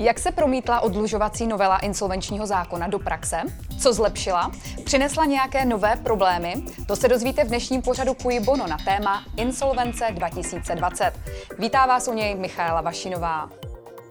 Jak 0.00 0.18
se 0.18 0.30
promítla 0.30 0.80
odlužovací 0.80 1.46
novela 1.46 1.78
insolvenčního 1.78 2.46
zákona 2.46 2.86
do 2.86 2.98
praxe? 2.98 3.40
Co 3.78 3.92
zlepšila? 3.92 4.50
Přinesla 4.84 5.24
nějaké 5.24 5.64
nové 5.64 5.96
problémy? 5.96 6.54
To 6.86 6.96
se 6.96 7.08
dozvíte 7.08 7.44
v 7.44 7.48
dnešním 7.48 7.82
pořadu 7.82 8.14
Kuj 8.14 8.40
Bono 8.40 8.66
na 8.66 8.76
téma 8.84 9.24
Insolvence 9.36 10.06
2020. 10.10 11.12
Vítá 11.58 11.86
vás 11.86 12.08
u 12.08 12.12
něj 12.12 12.34
Michaela 12.34 12.80
Vašinová. 12.80 13.50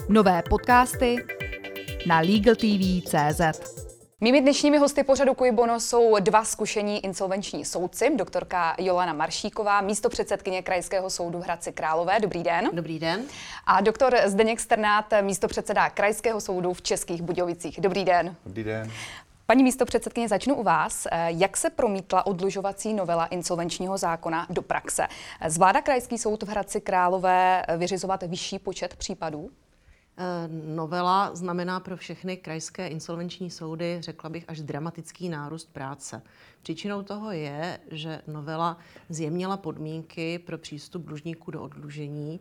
Nové 0.10 0.44
podcasty 0.50 1.16
na 2.08 2.20
LegalTV.cz. 2.20 3.87
Mými 4.22 4.42
dnešními 4.42 4.78
hosty 4.78 5.04
pořadu 5.04 5.34
Kujbono 5.34 5.80
jsou 5.80 6.20
dva 6.20 6.46
zkušení 6.46 7.06
insolvenční 7.06 7.66
soudci, 7.66 8.12
doktorka 8.16 8.76
Jolana 8.80 9.14
Maršíková, 9.14 9.82
místo 9.82 10.10
předsedkyně 10.10 10.62
Krajského 10.62 11.10
soudu 11.10 11.40
v 11.40 11.44
Hradci 11.44 11.72
Králové. 11.72 12.20
Dobrý 12.20 12.44
den. 12.44 12.70
Dobrý 12.74 13.00
den. 13.00 13.24
A 13.66 13.82
doktor 13.82 14.16
Zdeněk 14.26 14.60
Strnát, 14.60 15.06
místo 15.22 15.48
předseda 15.48 15.90
Krajského 15.90 16.42
soudu 16.42 16.74
v 16.74 16.82
Českých 16.82 17.22
Budějovicích. 17.22 17.82
Dobrý 17.82 18.06
den. 18.06 18.36
Dobrý 18.46 18.64
den. 18.64 18.92
Paní 19.46 19.64
místo 19.64 19.86
předsedkyně, 19.86 20.28
začnu 20.28 20.56
u 20.56 20.64
vás. 20.64 21.08
Jak 21.28 21.58
se 21.58 21.70
promítla 21.70 22.26
odlužovací 22.26 22.94
novela 22.94 23.26
insolvenčního 23.26 23.98
zákona 23.98 24.48
do 24.50 24.62
praxe? 24.62 25.08
Zvláda 25.48 25.82
Krajský 25.82 26.18
soud 26.18 26.44
v 26.44 26.48
Hradci 26.48 26.82
Králové 26.82 27.64
vyřizovat 27.78 28.24
vyšší 28.24 28.60
počet 28.60 28.96
případů? 28.96 29.50
Eh, 30.20 30.48
novela 30.76 31.36
znamená 31.36 31.80
pro 31.80 31.98
všechny 31.98 32.38
krajské 32.38 32.88
insolvenční 32.88 33.52
soudy, 33.52 33.98
řekla 34.02 34.30
bych, 34.30 34.46
až 34.48 34.62
dramatický 34.62 35.30
nárůst 35.30 35.74
práce. 35.74 36.22
Příčinou 36.62 37.04
toho 37.04 37.32
je, 37.32 37.80
že 37.92 38.22
novela 38.28 38.78
zjemnila 39.10 39.58
podmínky 39.58 40.40
pro 40.40 40.58
přístup 40.58 41.06
dlužníků 41.06 41.52
do 41.52 41.62
odlužení. 41.62 42.40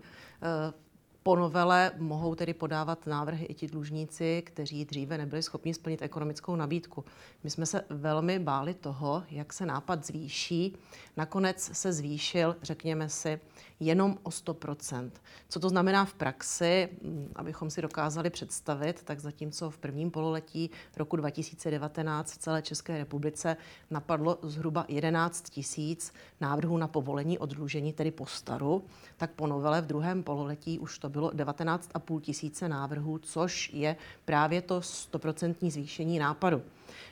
Po 1.27 1.37
novele 1.37 1.93
mohou 1.99 2.35
tedy 2.35 2.55
podávat 2.55 3.07
návrhy 3.07 3.45
i 3.45 3.55
ti 3.55 3.67
dlužníci, 3.67 4.43
kteří 4.47 4.85
dříve 4.85 5.19
nebyli 5.19 5.43
schopni 5.43 5.75
splnit 5.75 6.03
ekonomickou 6.03 6.57
nabídku. 6.57 7.05
My 7.45 7.51
jsme 7.51 7.67
se 7.67 7.85
velmi 7.91 8.39
báli 8.39 8.75
toho, 8.75 9.23
jak 9.31 9.53
se 9.53 9.67
nápad 9.67 10.07
zvýší. 10.07 10.77
Nakonec 11.17 11.71
se 11.73 11.93
zvýšil, 11.93 12.57
řekněme 12.63 13.09
si, 13.09 13.41
jenom 13.81 14.19
o 14.23 14.31
100%. 14.31 15.11
Co 15.49 15.61
to 15.61 15.69
znamená 15.69 16.05
v 16.05 16.15
praxi, 16.15 16.89
abychom 17.37 17.71
si 17.71 17.83
dokázali 17.83 18.31
představit, 18.31 19.03
tak 19.03 19.21
zatímco 19.21 19.71
v 19.71 19.79
prvním 19.79 20.11
pololetí 20.11 20.71
roku 20.97 21.17
2019 21.17 22.33
v 22.33 22.39
celé 22.39 22.63
České 22.63 22.99
republice 22.99 23.57
napadlo 23.91 24.39
zhruba 24.43 24.85
11 24.89 25.51
tisíc 25.51 26.13
návrhů 26.41 26.79
na 26.79 26.89
povolení 26.89 27.39
oddlužení, 27.39 27.93
tedy 27.93 28.11
po 28.11 28.27
staru, 28.27 28.85
tak 29.17 29.31
po 29.31 29.47
novele 29.47 29.83
v 29.83 29.87
druhém 29.87 30.23
pololetí 30.23 30.79
už 30.79 30.99
to 30.99 31.09
bylo 31.09 31.16
19,5 31.21 32.21
tisíce 32.21 32.69
návrhů, 32.69 33.19
což 33.19 33.71
je 33.73 33.97
právě 34.25 34.63
to 34.63 34.81
100% 34.81 35.71
zvýšení 35.71 36.19
nápadu. 36.19 36.63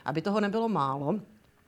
Aby 0.05 0.21
toho 0.21 0.39
nebylo 0.39 0.69
málo, 0.69 1.19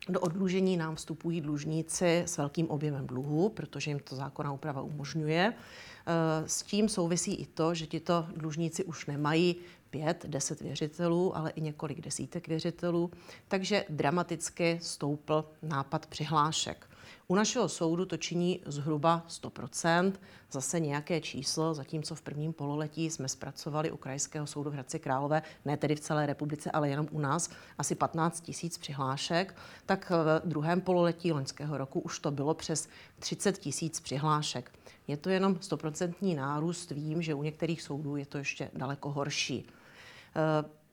do 0.10 0.20
odlužení 0.20 0.78
nám 0.78 0.96
vstupují 0.96 1.42
dlužníci 1.42 2.24
s 2.26 2.38
velkým 2.38 2.70
objemem 2.70 3.08
dluhu, 3.08 3.50
protože 3.50 3.92
jim 3.92 4.00
to 4.00 4.16
zákonná 4.16 4.52
úprava 4.52 4.82
umožňuje. 4.82 5.54
Eh, 5.54 6.50
s 6.50 6.64
tím 6.64 6.90
souvisí 6.90 7.36
i 7.36 7.46
to, 7.46 7.74
že 7.74 7.88
tito 7.88 8.26
dlužníci 8.36 8.84
už 8.84 9.06
nemají 9.06 9.56
pět, 9.90 10.26
deset 10.28 10.62
věřitelů, 10.62 11.38
ale 11.38 11.50
i 11.50 11.62
několik 11.62 12.02
desítek 12.02 12.48
věřitelů, 12.48 13.12
takže 13.48 13.86
dramaticky 13.90 14.80
stoupl 14.82 15.46
nápad 15.62 16.06
přihlášek. 16.06 16.87
U 17.28 17.36
našeho 17.36 17.70
soudu 17.70 18.06
to 18.06 18.18
činí 18.18 18.62
zhruba 18.66 19.26
100%, 19.30 20.14
zase 20.52 20.80
nějaké 20.80 21.22
číslo, 21.22 21.74
zatímco 21.74 22.16
v 22.16 22.22
prvním 22.22 22.54
pololetí 22.54 23.10
jsme 23.10 23.30
zpracovali 23.30 23.92
u 23.92 23.98
Krajského 23.98 24.48
soudu 24.48 24.70
v 24.70 24.74
Hradci 24.74 25.00
Králové, 25.00 25.42
ne 25.66 25.78
tedy 25.78 25.96
v 25.96 26.00
celé 26.00 26.26
republice, 26.26 26.72
ale 26.72 26.90
jenom 26.90 27.08
u 27.12 27.20
nás, 27.20 27.50
asi 27.78 27.96
15 27.96 28.42
tisíc 28.42 28.78
přihlášek, 28.78 29.56
tak 29.86 30.10
v 30.10 30.42
druhém 30.46 30.82
pololetí 30.82 31.32
loňského 31.32 31.78
roku 31.78 32.00
už 32.00 32.20
to 32.20 32.32
bylo 32.32 32.54
přes 32.54 32.90
30 33.20 33.58
tisíc 33.58 34.00
přihlášek. 34.00 34.72
Je 35.08 35.18
to 35.18 35.30
jenom 35.30 35.54
100% 35.54 36.36
nárůst, 36.36 36.92
vím, 36.92 37.22
že 37.22 37.34
u 37.34 37.44
některých 37.44 37.82
soudů 37.82 38.16
je 38.16 38.26
to 38.26 38.38
ještě 38.38 38.70
daleko 38.74 39.12
horší. 39.12 39.68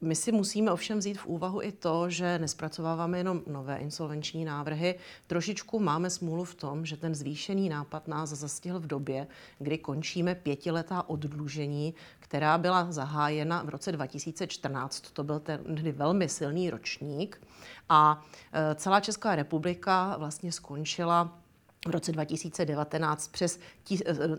My 0.04 0.14
si 0.14 0.32
musíme 0.32 0.72
ovšem 0.72 0.98
vzít 0.98 1.18
v 1.18 1.26
úvahu 1.26 1.62
i 1.62 1.72
to, 1.72 2.10
že 2.10 2.38
nespracováváme 2.38 3.18
jenom 3.18 3.42
nové 3.46 3.76
insolvenční 3.76 4.44
návrhy. 4.44 4.94
Trošičku 5.26 5.80
máme 5.80 6.10
smůlu 6.10 6.44
v 6.44 6.54
tom, 6.54 6.86
že 6.86 6.96
ten 6.96 7.14
zvýšený 7.14 7.68
nápad 7.68 8.08
nás 8.08 8.30
zastihl 8.30 8.80
v 8.80 8.86
době, 8.86 9.26
kdy 9.58 9.78
končíme 9.78 10.34
pětiletá 10.34 11.08
oddlužení, 11.08 11.94
která 12.18 12.58
byla 12.58 12.92
zahájena 12.92 13.62
v 13.62 13.68
roce 13.68 13.92
2014. 13.92 15.00
To 15.00 15.24
byl 15.24 15.40
ten 15.40 15.60
velmi 15.92 16.28
silný 16.28 16.70
ročník. 16.70 17.40
A 17.88 18.24
e, 18.52 18.74
celá 18.74 19.00
Česká 19.00 19.36
republika 19.36 20.16
vlastně 20.18 20.52
skončila 20.52 21.43
v 21.86 21.90
roce 21.90 22.12
2019 22.12 23.28
přes 23.28 23.58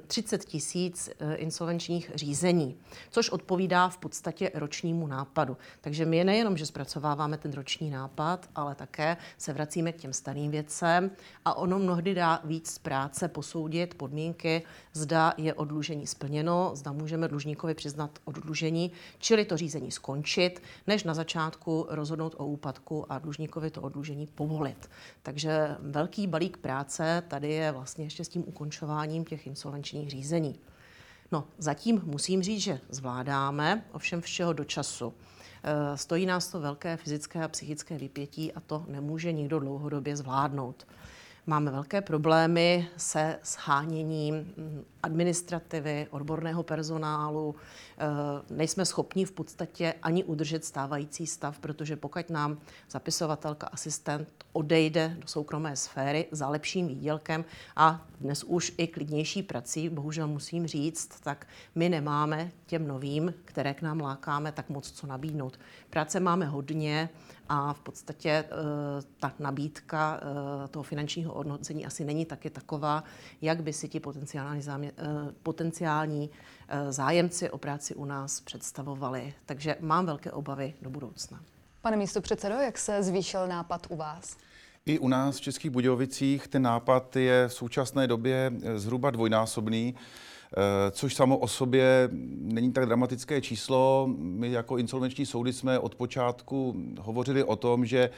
30 0.07 0.41
eh, 0.41 0.45
tisíc 0.45 1.09
eh, 1.19 1.35
insolvenčních 1.35 2.11
řízení, 2.15 2.77
což 3.09 3.29
odpovídá 3.29 3.89
v 3.89 3.97
podstatě 3.97 4.51
ročnímu 4.53 5.07
nápadu. 5.07 5.57
Takže 5.81 6.05
my 6.05 6.23
nejenom, 6.23 6.57
že 6.57 6.65
zpracováváme 6.65 7.37
ten 7.37 7.53
roční 7.53 7.89
nápad, 7.89 8.49
ale 8.55 8.75
také 8.75 9.17
se 9.37 9.53
vracíme 9.53 9.91
k 9.91 9.97
těm 9.97 10.13
starým 10.13 10.51
věcem 10.51 11.11
a 11.45 11.53
ono 11.53 11.79
mnohdy 11.79 12.13
dá 12.13 12.41
víc 12.43 12.77
práce 12.77 13.27
posoudit 13.27 13.93
podmínky, 13.93 14.61
zda 14.93 15.33
je 15.37 15.53
odlužení 15.53 16.07
splněno, 16.07 16.71
zda 16.73 16.91
můžeme 16.91 17.27
dlužníkovi 17.27 17.73
přiznat 17.73 18.19
odlužení, 18.25 18.91
čili 19.19 19.45
to 19.45 19.57
řízení 19.57 19.91
skončit, 19.91 20.61
než 20.87 21.03
na 21.03 21.13
začátku 21.13 21.85
rozhodnout 21.89 22.35
o 22.37 22.45
úpadku 22.45 23.11
a 23.11 23.19
dlužníkovi 23.19 23.71
to 23.71 23.81
odlužení 23.81 24.27
povolit. 24.27 24.89
Takže 25.23 25.75
velký 25.79 26.27
balík 26.27 26.57
práce 26.57 27.23
tady 27.35 27.53
je 27.53 27.71
vlastně 27.71 28.05
ještě 28.05 28.23
s 28.23 28.29
tím 28.29 28.43
ukončováním 28.47 29.25
těch 29.25 29.47
insolvenčních 29.47 30.09
řízení. 30.09 30.59
No, 31.31 31.47
zatím 31.57 32.01
musím 32.05 32.43
říct, 32.43 32.61
že 32.61 32.79
zvládáme, 32.89 33.85
ovšem 33.91 34.21
všeho 34.21 34.53
do 34.53 34.63
času. 34.63 35.13
E, 35.63 35.97
stojí 35.97 36.25
nás 36.25 36.47
to 36.47 36.59
velké 36.59 36.97
fyzické 36.97 37.43
a 37.43 37.47
psychické 37.47 37.97
vypětí 37.97 38.53
a 38.53 38.59
to 38.59 38.85
nemůže 38.87 39.31
nikdo 39.31 39.59
dlouhodobě 39.59 40.17
zvládnout. 40.17 40.87
Máme 41.47 41.71
velké 41.71 42.01
problémy 42.01 42.87
se 42.97 43.39
sháněním 43.43 44.35
mm, 44.35 44.85
administrativy, 45.03 46.07
odborného 46.09 46.63
personálu. 46.63 47.55
Eh, 47.97 48.05
nejsme 48.49 48.85
schopni 48.85 49.25
v 49.25 49.31
podstatě 49.31 49.93
ani 50.01 50.23
udržet 50.23 50.65
stávající 50.65 51.27
stav, 51.27 51.59
protože 51.59 51.95
pokud 51.95 52.29
nám 52.29 52.57
zapisovatelka, 52.89 53.67
asistent 53.67 54.27
odejde 54.53 55.17
do 55.19 55.27
soukromé 55.27 55.75
sféry 55.75 56.25
za 56.31 56.49
lepším 56.49 56.87
výdělkem 56.87 57.45
a 57.75 58.05
dnes 58.21 58.43
už 58.43 58.73
i 58.77 58.87
klidnější 58.87 59.43
prací, 59.43 59.89
bohužel 59.89 60.27
musím 60.27 60.67
říct, 60.67 61.19
tak 61.19 61.47
my 61.75 61.89
nemáme 61.89 62.51
těm 62.65 62.87
novým, 62.87 63.33
které 63.45 63.73
k 63.73 63.81
nám 63.81 64.01
lákáme, 64.01 64.51
tak 64.51 64.69
moc 64.69 64.91
co 64.91 65.07
nabídnout. 65.07 65.59
Práce 65.89 66.19
máme 66.19 66.45
hodně 66.45 67.09
a 67.49 67.73
v 67.73 67.79
podstatě 67.79 68.29
eh, 68.29 68.45
ta 69.19 69.33
nabídka 69.39 70.19
eh, 70.21 70.67
toho 70.67 70.83
finančního 70.83 71.33
hodnocení 71.33 71.85
asi 71.85 72.05
není 72.05 72.25
taky 72.25 72.49
taková, 72.49 73.03
jak 73.41 73.63
by 73.63 73.73
si 73.73 73.89
ti 73.89 73.99
potenciální, 73.99 74.61
zámě, 74.61 74.91
eh, 74.97 75.03
potenciální 75.43 76.29
zájemci 76.89 77.49
o 77.49 77.57
práci 77.57 77.95
u 77.95 78.05
nás 78.05 78.41
představovali. 78.41 79.33
Takže 79.45 79.75
mám 79.79 80.05
velké 80.05 80.31
obavy 80.31 80.73
do 80.81 80.89
budoucna. 80.89 81.39
Pane 81.81 81.97
místo 81.97 82.21
předsedo, 82.21 82.55
jak 82.55 82.77
se 82.77 83.03
zvýšil 83.03 83.47
nápad 83.47 83.87
u 83.89 83.95
vás? 83.95 84.37
I 84.85 84.99
u 84.99 85.07
nás 85.07 85.37
v 85.37 85.41
Českých 85.41 85.71
Budějovicích 85.71 86.47
ten 86.47 86.61
nápad 86.61 87.15
je 87.15 87.47
v 87.47 87.53
současné 87.53 88.07
době 88.07 88.51
zhruba 88.75 89.11
dvojnásobný. 89.11 89.95
Eh, 90.57 90.91
což 90.91 91.15
samo 91.15 91.37
o 91.37 91.47
sobě 91.47 92.09
není 92.41 92.71
tak 92.71 92.85
dramatické 92.85 93.41
číslo. 93.41 94.09
My 94.17 94.51
jako 94.51 94.77
insolvenční 94.77 95.25
soudy 95.25 95.53
jsme 95.53 95.79
od 95.79 95.95
počátku 95.95 96.75
hovořili 96.99 97.43
o 97.43 97.55
tom, 97.55 97.85
že 97.85 98.09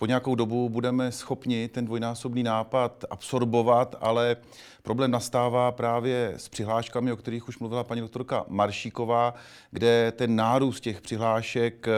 po 0.00 0.06
nějakou 0.06 0.34
dobu 0.34 0.68
budeme 0.68 1.12
schopni 1.12 1.68
ten 1.68 1.84
dvojnásobný 1.84 2.42
nápad 2.42 3.04
absorbovat, 3.10 3.96
ale 4.00 4.36
problém 4.82 5.10
nastává 5.10 5.72
právě 5.72 6.34
s 6.36 6.48
přihláškami, 6.48 7.12
o 7.12 7.16
kterých 7.16 7.48
už 7.48 7.58
mluvila 7.58 7.84
paní 7.84 8.00
doktorka 8.00 8.44
Maršíková, 8.48 9.34
kde 9.70 10.12
ten 10.16 10.36
nárůst 10.36 10.80
těch 10.80 11.00
přihlášek 11.00 11.88
eh, 11.88 11.92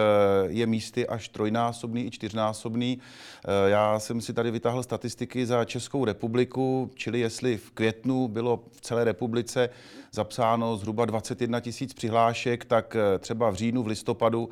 je 0.46 0.66
místy 0.66 1.06
až 1.06 1.28
trojnásobný 1.28 2.06
i 2.06 2.10
čtyřnásobný. 2.10 2.98
Eh, 3.44 3.70
já 3.70 3.98
jsem 3.98 4.20
si 4.20 4.32
tady 4.32 4.50
vytáhl 4.50 4.82
statistiky 4.82 5.46
za 5.46 5.64
Českou 5.64 6.04
republiku, 6.04 6.90
čili 6.94 7.20
jestli 7.20 7.56
v 7.56 7.70
květnu 7.70 8.28
bylo 8.28 8.64
v 8.70 8.80
celé 8.80 9.04
republice 9.04 9.70
zapsáno 10.12 10.76
zhruba 10.76 11.04
21 11.04 11.60
tisíc 11.60 11.94
přihlášek, 11.94 12.64
tak 12.64 12.96
eh, 12.96 13.18
třeba 13.18 13.50
v 13.50 13.54
říjnu, 13.54 13.82
v 13.82 13.86
listopadu 13.86 14.48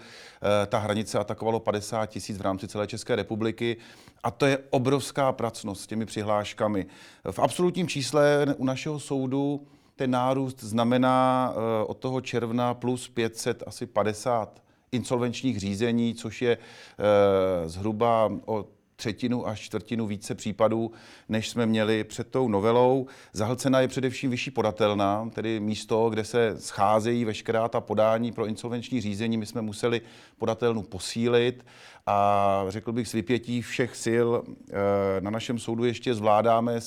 ta 0.66 0.78
hranice 0.78 1.18
atakovalo 1.18 1.60
50 1.60 2.06
tisíc 2.06 2.38
v 2.38 2.40
rámci 2.40 2.68
celé 2.68 2.86
České 2.86 3.16
republiky. 3.16 3.76
A 4.22 4.30
to 4.30 4.46
je 4.46 4.58
obrovská 4.70 5.32
pracnost 5.32 5.82
s 5.82 5.86
těmi 5.86 6.06
přihláškami. 6.06 6.86
V 7.30 7.38
absolutním 7.38 7.88
čísle 7.88 8.46
u 8.58 8.64
našeho 8.64 9.00
soudu 9.00 9.66
ten 10.00 10.10
nárůst 10.10 10.62
znamená 10.62 11.52
eh, 11.52 11.84
od 11.84 11.98
toho 11.98 12.20
června 12.20 12.74
plus 12.74 13.08
500 13.08 13.62
asi 13.66 13.86
50 13.86 14.62
insolvenčních 14.92 15.60
řízení, 15.60 16.14
což 16.14 16.42
je 16.42 16.58
eh, 16.58 17.68
zhruba 17.68 18.32
o 18.46 18.64
třetinu 19.00 19.48
až 19.48 19.60
čtvrtinu 19.60 20.06
více 20.06 20.34
případů, 20.34 20.92
než 21.28 21.48
jsme 21.48 21.66
měli 21.66 22.04
před 22.04 22.26
tou 22.30 22.48
novelou. 22.48 23.06
Zahlcena 23.32 23.80
je 23.80 23.88
především 23.88 24.30
vyšší 24.30 24.50
podatelná, 24.50 25.30
tedy 25.34 25.60
místo, 25.60 26.10
kde 26.10 26.24
se 26.24 26.56
scházejí 26.58 27.24
veškerá 27.24 27.68
ta 27.68 27.80
podání 27.80 28.32
pro 28.32 28.46
insolvenční 28.46 29.00
řízení. 29.00 29.36
My 29.36 29.46
jsme 29.46 29.62
museli 29.62 30.00
podatelnu 30.38 30.82
posílit 30.82 31.64
a 32.10 32.64
řekl 32.68 32.92
bych 32.92 33.08
s 33.08 33.12
vypětí 33.12 33.62
všech 33.62 33.96
sil 34.04 34.28
eh, 34.42 35.20
na 35.20 35.30
našem 35.30 35.58
soudu 35.58 35.84
ještě 35.84 36.14
zvládáme 36.14 36.80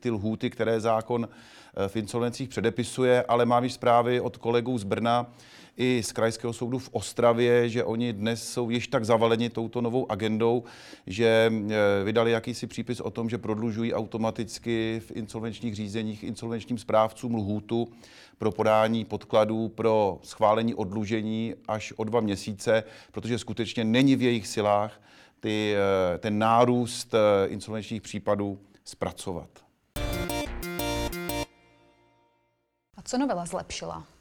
ty 0.00 0.10
lhůty, 0.10 0.50
které 0.50 0.80
zákon 0.80 1.28
eh, 1.28 1.88
v 1.88 1.96
insolvencích 1.96 2.48
předepisuje, 2.48 3.24
ale 3.28 3.46
mám 3.46 3.64
již 3.64 3.72
zprávy 3.72 4.20
od 4.20 4.36
kolegů 4.36 4.78
z 4.78 4.84
Brna, 4.84 5.26
i 5.76 6.02
z 6.02 6.12
Krajského 6.12 6.52
soudu 6.52 6.78
v 6.78 6.88
Ostravě, 6.92 7.68
že 7.68 7.84
oni 7.84 8.12
dnes 8.12 8.52
jsou 8.52 8.70
již 8.70 8.88
tak 8.88 9.04
zavaleni 9.04 9.50
touto 9.50 9.80
novou 9.80 10.12
agendou, 10.12 10.64
že 11.06 11.52
eh, 11.52 12.04
vydali 12.04 12.30
jakýsi 12.30 12.66
přípis 12.66 13.00
o 13.00 13.10
tom, 13.10 13.28
že 13.28 13.38
prodlužují 13.38 13.94
automaticky 13.94 15.02
v 15.06 15.10
insolvenčních 15.10 15.74
řízeních 15.74 16.24
insolvenčním 16.24 16.78
správcům 16.78 17.34
lhůtu 17.34 17.88
pro 18.38 18.52
podání 18.52 19.04
podkladů 19.04 19.68
pro 19.68 20.18
schválení 20.22 20.74
odlužení 20.74 21.54
až 21.68 21.92
o 21.96 22.04
dva 22.04 22.20
měsíce, 22.20 22.84
protože 23.12 23.38
skutečně 23.38 23.84
není 23.84 24.16
v 24.16 24.22
jejich 24.22 24.46
silách 24.46 25.00
ty, 25.40 25.74
eh, 25.76 26.18
ten 26.18 26.38
nárůst 26.38 27.14
eh, 27.14 27.46
insolvenčních 27.46 28.02
případů 28.02 28.58
zpracovat. 28.84 29.48
A 32.96 33.02
co 33.04 33.18
novela 33.18 33.46
zlepšila? 33.46 34.15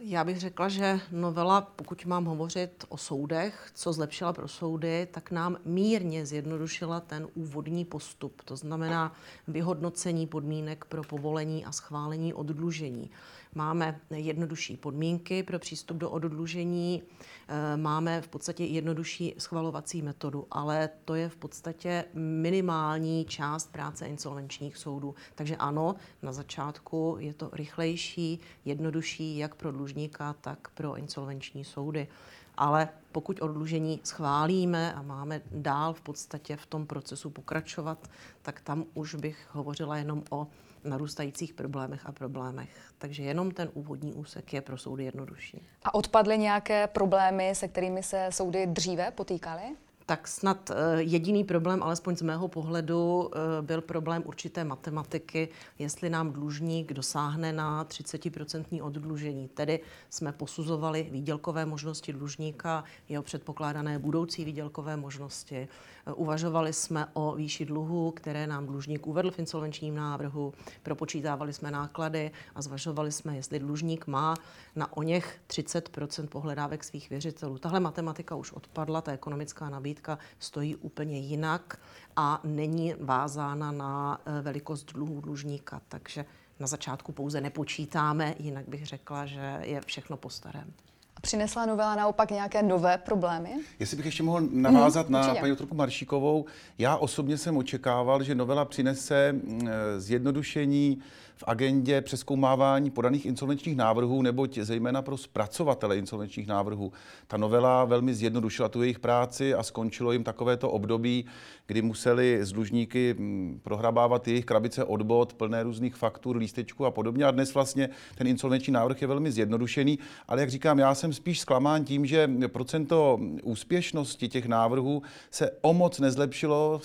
Já 0.00 0.24
bych 0.24 0.40
řekla, 0.40 0.68
že 0.68 1.00
novela, 1.12 1.60
pokud 1.60 2.04
mám 2.06 2.24
hovořit 2.24 2.84
o 2.88 2.96
soudech, 2.96 3.70
co 3.74 3.92
zlepšila 3.92 4.32
pro 4.32 4.48
soudy, 4.48 5.08
tak 5.10 5.30
nám 5.30 5.56
mírně 5.64 6.26
zjednodušila 6.26 7.00
ten 7.00 7.28
úvodní 7.34 7.84
postup. 7.84 8.42
To 8.44 8.56
znamená 8.56 9.12
vyhodnocení 9.48 10.26
podmínek 10.26 10.84
pro 10.84 11.02
povolení 11.02 11.64
a 11.64 11.72
schválení 11.72 12.34
oddlužení. 12.34 13.10
Máme 13.56 14.00
jednodušší 14.10 14.76
podmínky 14.76 15.42
pro 15.42 15.58
přístup 15.58 15.96
do 15.96 16.10
oddlužení, 16.10 17.02
eh, 17.48 17.76
máme 17.76 18.20
v 18.22 18.28
podstatě 18.28 18.64
jednodušší 18.64 19.34
schvalovací 19.38 20.02
metodu, 20.02 20.46
ale 20.50 20.88
to 21.04 21.14
je 21.14 21.28
v 21.28 21.36
podstatě 21.36 22.04
minimální 22.14 23.24
část 23.24 23.72
práce 23.72 24.06
insolvenčních 24.06 24.76
soudů. 24.76 25.14
Takže 25.34 25.56
ano, 25.56 25.94
na 26.22 26.32
začátku 26.32 27.16
je 27.20 27.34
to 27.34 27.50
rychlejší, 27.52 28.40
jednodušší 28.64 29.38
jak 29.38 29.54
pro 29.54 29.72
dlužníka, 29.72 30.32
tak 30.40 30.68
pro 30.74 30.96
insolvenční 30.96 31.64
soudy. 31.64 32.08
Ale 32.56 32.88
pokud 33.12 33.42
odlužení 33.42 34.00
schválíme 34.04 34.94
a 34.94 35.02
máme 35.02 35.40
dál 35.50 35.94
v 35.94 36.00
podstatě 36.00 36.56
v 36.56 36.66
tom 36.66 36.86
procesu 36.86 37.30
pokračovat, 37.30 38.10
tak 38.42 38.60
tam 38.60 38.84
už 38.94 39.14
bych 39.14 39.48
hovořila 39.52 39.96
jenom 39.96 40.22
o 40.30 40.46
narůstajících 40.86 41.54
problémech 41.54 42.06
a 42.06 42.12
problémech. 42.12 42.68
Takže 42.98 43.22
jenom 43.22 43.50
ten 43.50 43.70
úvodní 43.74 44.14
úsek 44.14 44.52
je 44.52 44.60
pro 44.60 44.78
soudy 44.78 45.04
jednodušší. 45.04 45.68
A 45.84 45.94
odpadly 45.94 46.38
nějaké 46.38 46.86
problémy, 46.86 47.54
se 47.54 47.68
kterými 47.68 48.02
se 48.02 48.28
soudy 48.30 48.66
dříve 48.66 49.10
potýkaly? 49.10 49.62
Tak 50.06 50.28
snad 50.28 50.70
eh, 50.70 51.02
jediný 51.02 51.44
problém, 51.44 51.82
alespoň 51.82 52.16
z 52.16 52.22
mého 52.22 52.48
pohledu, 52.48 53.30
eh, 53.34 53.62
byl 53.62 53.80
problém 53.80 54.22
určité 54.26 54.64
matematiky, 54.64 55.48
jestli 55.78 56.10
nám 56.10 56.32
dlužník 56.32 56.92
dosáhne 56.92 57.52
na 57.52 57.84
30% 57.84 58.82
oddlužení. 58.82 59.48
Tedy 59.48 59.80
jsme 60.10 60.32
posuzovali 60.32 61.08
výdělkové 61.10 61.66
možnosti 61.66 62.12
dlužníka, 62.12 62.84
jeho 63.08 63.22
předpokládané 63.22 63.98
budoucí 63.98 64.44
výdělkové 64.44 64.96
možnosti. 64.96 65.68
Eh, 66.06 66.12
uvažovali 66.12 66.72
jsme 66.72 67.06
o 67.12 67.34
výši 67.34 67.64
dluhu, 67.64 68.10
které 68.10 68.46
nám 68.46 68.66
dlužník 68.66 69.06
uvedl 69.06 69.30
v 69.30 69.38
insolvenčním 69.38 69.94
návrhu, 69.94 70.54
propočítávali 70.82 71.52
jsme 71.52 71.70
náklady 71.70 72.30
a 72.54 72.62
zvažovali 72.62 73.12
jsme, 73.12 73.36
jestli 73.36 73.58
dlužník 73.58 74.06
má 74.06 74.34
na 74.76 74.96
o 74.96 75.02
něch 75.02 75.38
30% 75.46 76.26
pohledávek 76.26 76.84
svých 76.84 77.10
věřitelů. 77.10 77.58
Tahle 77.58 77.80
matematika 77.80 78.34
už 78.34 78.52
odpadla, 78.52 79.00
ta 79.00 79.12
ekonomická 79.12 79.70
nabídka 79.70 79.95
stojí 80.38 80.76
úplně 80.76 81.18
jinak 81.18 81.78
a 82.16 82.40
není 82.44 82.94
vázána 83.00 83.72
na 83.72 84.20
eh, 84.26 84.42
velikost 84.42 84.92
dluhů 84.92 85.20
dlužníka. 85.20 85.80
Takže 85.88 86.24
na 86.60 86.66
začátku 86.66 87.12
pouze 87.12 87.40
nepočítáme, 87.40 88.34
jinak 88.38 88.68
bych 88.68 88.86
řekla, 88.86 89.26
že 89.26 89.58
je 89.62 89.80
všechno 89.80 90.16
po 90.16 90.30
starém. 90.30 90.72
A 91.16 91.20
přinesla 91.20 91.66
novela 91.66 91.94
naopak 91.94 92.30
nějaké 92.30 92.62
nové 92.62 92.98
problémy? 92.98 93.50
Jestli 93.78 93.96
bych 93.96 94.06
ještě 94.06 94.22
mohl 94.22 94.40
navázat 94.50 95.06
hmm, 95.06 95.12
na 95.12 95.34
paní 95.34 95.50
doktorku 95.50 95.74
Maršíkovou, 95.74 96.44
já 96.78 96.96
osobně 96.96 97.38
jsem 97.38 97.56
očekával, 97.56 98.22
že 98.22 98.34
novela 98.34 98.64
přinese 98.64 99.32
mm, 99.32 99.68
zjednodušení 99.98 101.02
v 101.36 101.44
agendě 101.46 102.00
přeskoumávání 102.00 102.90
podaných 102.90 103.26
insolvenčních 103.26 103.76
návrhů, 103.76 104.22
neboť 104.22 104.58
zejména 104.58 105.02
pro 105.02 105.16
zpracovatele 105.16 105.98
insolvenčních 105.98 106.46
návrhů. 106.46 106.92
Ta 107.26 107.36
novela 107.36 107.84
velmi 107.84 108.14
zjednodušila 108.14 108.68
tu 108.68 108.82
jejich 108.82 108.98
práci 108.98 109.54
a 109.54 109.62
skončilo 109.62 110.12
jim 110.12 110.24
takovéto 110.24 110.70
období, 110.70 111.26
kdy 111.66 111.82
museli 111.82 112.38
z 112.42 112.52
dlužníky 112.52 113.14
mm, 113.18 113.60
prohrabávat 113.62 114.28
jejich 114.28 114.44
krabice 114.44 114.84
odbod, 114.84 115.32
plné 115.32 115.62
různých 115.62 115.94
faktur, 115.94 116.36
lístečků 116.36 116.86
a 116.86 116.90
podobně. 116.90 117.24
A 117.24 117.30
dnes 117.30 117.54
vlastně 117.54 117.88
ten 118.14 118.26
insolvenční 118.26 118.72
návrh 118.72 119.02
je 119.02 119.08
velmi 119.08 119.32
zjednodušený, 119.32 119.98
ale 120.28 120.40
jak 120.40 120.50
říkám, 120.50 120.78
já 120.78 120.94
jsem 120.94 121.12
spíš 121.12 121.40
zklamán 121.40 121.84
tím, 121.84 122.06
že 122.06 122.30
procento 122.48 123.20
úspěšnosti 123.42 124.28
těch 124.28 124.46
návrhů 124.46 125.02
se 125.30 125.50
o 125.60 125.74
moc 125.74 126.00
nezlepšilo 126.00 126.80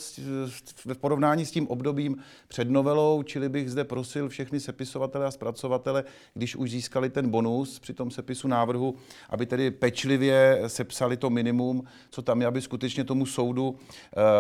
v 0.93 0.97
porovnání 0.97 1.45
s 1.45 1.51
tím 1.51 1.67
obdobím 1.67 2.17
před 2.47 2.69
novelou, 2.69 3.23
čili 3.23 3.49
bych 3.49 3.71
zde 3.71 3.83
prosil 3.83 4.29
všechny 4.29 4.40
všechny 4.41 4.59
sepisovatele 4.59 5.25
a 5.25 5.31
zpracovatele, 5.31 6.03
když 6.33 6.55
už 6.55 6.71
získali 6.71 7.09
ten 7.09 7.29
bonus 7.29 7.79
při 7.79 7.93
tom 7.93 8.11
sepisu 8.11 8.47
návrhu, 8.47 8.95
aby 9.29 9.45
tedy 9.45 9.71
pečlivě 9.71 10.61
sepsali 10.67 11.17
to 11.17 11.29
minimum, 11.29 11.83
co 12.09 12.21
tam 12.21 12.41
je, 12.41 12.47
aby 12.47 12.61
skutečně 12.61 13.03
tomu 13.03 13.25
soudu 13.25 13.69
uh, 13.69 13.77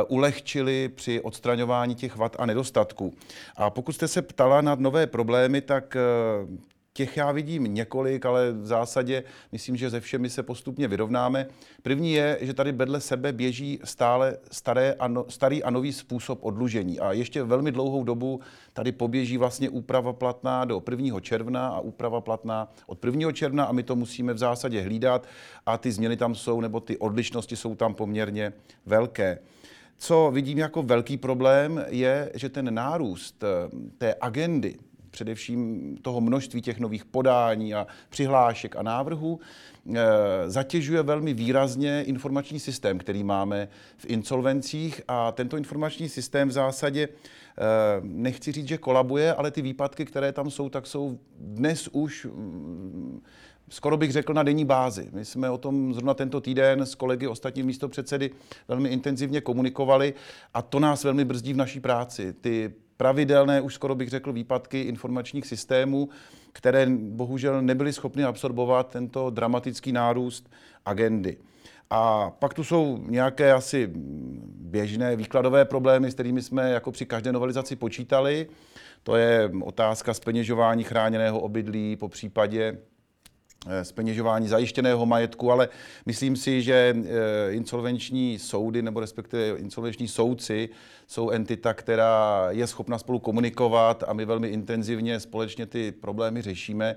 ulehčili 0.07 0.89
při 0.89 1.21
odstraňování 1.21 1.95
těch 1.95 2.15
vad 2.15 2.35
a 2.39 2.45
nedostatků. 2.45 3.13
A 3.55 3.69
pokud 3.69 3.91
jste 3.91 4.07
se 4.07 4.21
ptala 4.21 4.61
na 4.61 4.75
nové 4.75 5.07
problémy, 5.07 5.61
tak 5.61 5.97
uh, 6.45 6.70
Těch 6.93 7.17
já 7.17 7.31
vidím 7.31 7.63
několik, 7.63 8.25
ale 8.25 8.51
v 8.51 8.65
zásadě 8.65 9.23
myslím, 9.51 9.75
že 9.75 9.89
ze 9.89 9.99
všemi 9.99 10.29
se 10.29 10.43
postupně 10.43 10.87
vyrovnáme. 10.87 11.47
První 11.83 12.13
je, 12.13 12.37
že 12.41 12.53
tady 12.53 12.71
vedle 12.71 13.01
sebe 13.01 13.33
běží 13.33 13.79
stále 13.83 14.37
staré 14.51 14.93
a 14.93 15.07
no, 15.07 15.25
starý 15.29 15.63
a 15.63 15.69
nový 15.69 15.93
způsob 15.93 16.39
odlužení. 16.41 16.99
A 16.99 17.11
ještě 17.11 17.43
velmi 17.43 17.71
dlouhou 17.71 18.03
dobu 18.03 18.39
tady 18.73 18.91
poběží 18.91 19.37
vlastně 19.37 19.69
úprava 19.69 20.13
platná 20.13 20.65
do 20.65 20.83
1. 20.91 21.19
června 21.19 21.67
a 21.67 21.79
úprava 21.79 22.21
platná 22.21 22.73
od 22.85 23.05
1. 23.05 23.31
června 23.31 23.65
a 23.65 23.71
my 23.71 23.83
to 23.83 23.95
musíme 23.95 24.33
v 24.33 24.37
zásadě 24.37 24.81
hlídat 24.81 25.27
a 25.65 25.77
ty 25.77 25.91
změny 25.91 26.17
tam 26.17 26.35
jsou, 26.35 26.61
nebo 26.61 26.79
ty 26.79 26.97
odlišnosti 26.97 27.55
jsou 27.55 27.75
tam 27.75 27.93
poměrně 27.93 28.53
velké. 28.85 29.39
Co 29.97 30.31
vidím 30.33 30.57
jako 30.57 30.83
velký 30.83 31.17
problém, 31.17 31.85
je, 31.87 32.31
že 32.35 32.49
ten 32.49 32.73
nárůst 32.73 33.43
eh, 33.43 33.47
té 33.97 34.15
agendy, 34.21 34.75
především 35.11 35.97
toho 36.01 36.21
množství 36.21 36.61
těch 36.61 36.79
nových 36.79 37.05
podání 37.05 37.73
a 37.73 37.87
přihlášek 38.09 38.75
a 38.75 38.83
návrhů, 38.83 39.39
eh, 39.95 39.99
zatěžuje 40.47 41.03
velmi 41.03 41.33
výrazně 41.33 42.03
informační 42.03 42.59
systém, 42.59 42.97
který 42.97 43.23
máme 43.23 43.67
v 43.97 44.05
insolvencích 44.05 45.01
a 45.07 45.31
tento 45.31 45.57
informační 45.57 46.09
systém 46.09 46.47
v 46.47 46.51
zásadě 46.51 47.07
eh, 47.07 47.61
nechci 48.01 48.51
říct, 48.51 48.67
že 48.67 48.77
kolabuje, 48.77 49.33
ale 49.33 49.51
ty 49.51 49.61
výpadky, 49.61 50.05
které 50.05 50.31
tam 50.31 50.51
jsou, 50.51 50.69
tak 50.69 50.87
jsou 50.87 51.19
dnes 51.39 51.87
už 51.87 52.25
mm, 52.25 53.21
skoro 53.69 53.97
bych 53.97 54.11
řekl 54.11 54.33
na 54.33 54.43
denní 54.43 54.65
bázi. 54.65 55.09
My 55.11 55.25
jsme 55.25 55.49
o 55.49 55.57
tom 55.57 55.93
zrovna 55.93 56.13
tento 56.13 56.41
týden 56.41 56.81
s 56.81 56.95
kolegy 56.95 57.27
ostatní 57.27 57.63
místo 57.63 57.89
předsedy 57.89 58.31
velmi 58.67 58.89
intenzivně 58.89 59.41
komunikovali 59.41 60.13
a 60.53 60.61
to 60.61 60.79
nás 60.79 61.03
velmi 61.03 61.25
brzdí 61.25 61.53
v 61.53 61.57
naší 61.57 61.79
práci. 61.79 62.33
Ty 62.33 62.73
pravidelné, 63.01 63.61
už 63.61 63.73
skoro 63.73 63.95
bych 63.95 64.09
řekl, 64.09 64.33
výpadky 64.33 64.81
informačních 64.81 65.47
systémů, 65.47 66.09
které 66.53 66.87
bohužel 66.89 67.61
nebyly 67.61 67.93
schopny 67.93 68.23
absorbovat 68.23 68.89
tento 68.89 69.29
dramatický 69.29 69.91
nárůst 69.91 70.49
agendy. 70.85 71.37
A 71.89 72.29
pak 72.29 72.53
tu 72.53 72.63
jsou 72.63 72.97
nějaké 73.07 73.53
asi 73.53 73.89
běžné 74.55 75.15
výkladové 75.15 75.65
problémy, 75.65 76.11
s 76.11 76.13
kterými 76.13 76.41
jsme 76.41 76.71
jako 76.71 76.91
při 76.91 77.05
každé 77.05 77.31
novelizaci 77.31 77.75
počítali. 77.75 78.47
To 79.03 79.15
je 79.15 79.51
otázka 79.63 80.13
speněžování 80.13 80.83
chráněného 80.83 81.39
obydlí, 81.39 81.95
po 81.95 82.09
případě 82.09 82.77
speněžování 83.83 84.47
zajištěného 84.47 85.05
majetku, 85.05 85.51
ale 85.51 85.69
myslím 86.05 86.35
si, 86.35 86.61
že 86.61 86.95
insolvenční 87.49 88.39
soudy 88.39 88.81
nebo 88.81 88.99
respektive 88.99 89.57
insolvenční 89.57 90.07
soudci 90.07 90.69
jsou 91.07 91.29
entita, 91.29 91.73
která 91.73 92.47
je 92.49 92.67
schopna 92.67 92.97
spolu 92.97 93.19
komunikovat 93.19 94.03
a 94.07 94.13
my 94.13 94.25
velmi 94.25 94.47
intenzivně 94.47 95.19
společně 95.19 95.65
ty 95.65 95.91
problémy 95.91 96.41
řešíme, 96.41 96.95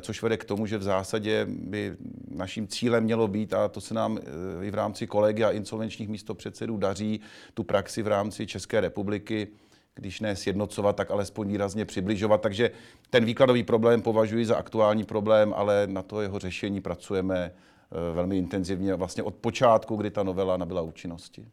což 0.00 0.22
vede 0.22 0.36
k 0.36 0.44
tomu, 0.44 0.66
že 0.66 0.78
v 0.78 0.82
zásadě 0.82 1.46
by 1.48 1.96
naším 2.30 2.68
cílem 2.68 3.04
mělo 3.04 3.28
být, 3.28 3.54
a 3.54 3.68
to 3.68 3.80
se 3.80 3.94
nám 3.94 4.18
i 4.62 4.70
v 4.70 4.74
rámci 4.74 5.06
kolegy 5.06 5.44
a 5.44 5.50
insolvenčních 5.50 6.08
místopředsedů 6.08 6.76
daří, 6.76 7.20
tu 7.54 7.64
praxi 7.64 8.02
v 8.02 8.08
rámci 8.08 8.46
České 8.46 8.80
republiky 8.80 9.48
když 9.94 10.20
ne 10.20 10.36
sjednocovat, 10.36 10.96
tak 10.96 11.10
alespoň 11.10 11.48
výrazně 11.48 11.84
přibližovat. 11.84 12.40
Takže 12.40 12.70
ten 13.10 13.24
výkladový 13.24 13.62
problém 13.62 14.02
považuji 14.02 14.46
za 14.46 14.56
aktuální 14.56 15.04
problém, 15.04 15.54
ale 15.56 15.86
na 15.86 16.02
to 16.02 16.20
jeho 16.20 16.38
řešení 16.38 16.80
pracujeme 16.80 17.36
eh, 17.44 18.14
velmi 18.14 18.38
intenzivně 18.38 18.94
vlastně 18.94 19.22
od 19.22 19.34
počátku, 19.34 19.96
kdy 19.96 20.10
ta 20.10 20.22
novela 20.22 20.56
nabyla 20.56 20.82
účinnosti. 20.82 21.46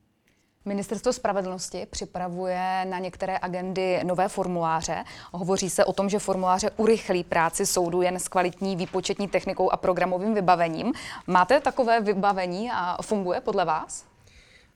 Ministerstvo 0.65 1.13
spravedlnosti 1.13 1.87
připravuje 1.89 2.85
na 2.89 2.99
některé 2.99 3.37
agendy 3.41 3.99
nové 4.03 4.27
formuláře. 4.27 5.03
Hovoří 5.31 5.69
se 5.69 5.85
o 5.85 5.93
tom, 5.93 6.09
že 6.09 6.19
formuláře 6.19 6.69
urychlí 6.77 7.23
práci 7.23 7.65
soudu 7.65 8.01
jen 8.01 8.19
s 8.19 8.27
kvalitní 8.27 8.75
výpočetní 8.75 9.27
technikou 9.27 9.71
a 9.71 9.77
programovým 9.77 10.33
vybavením. 10.33 10.93
Máte 11.27 11.59
takové 11.59 12.01
vybavení 12.01 12.71
a 12.71 12.97
funguje 13.01 13.41
podle 13.41 13.65
vás? 13.65 14.05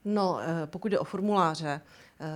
No, 0.05 0.39
eh, 0.41 0.67
pokud 0.67 0.87
jde 0.87 0.99
o 0.99 1.03
formuláře, 1.03 1.81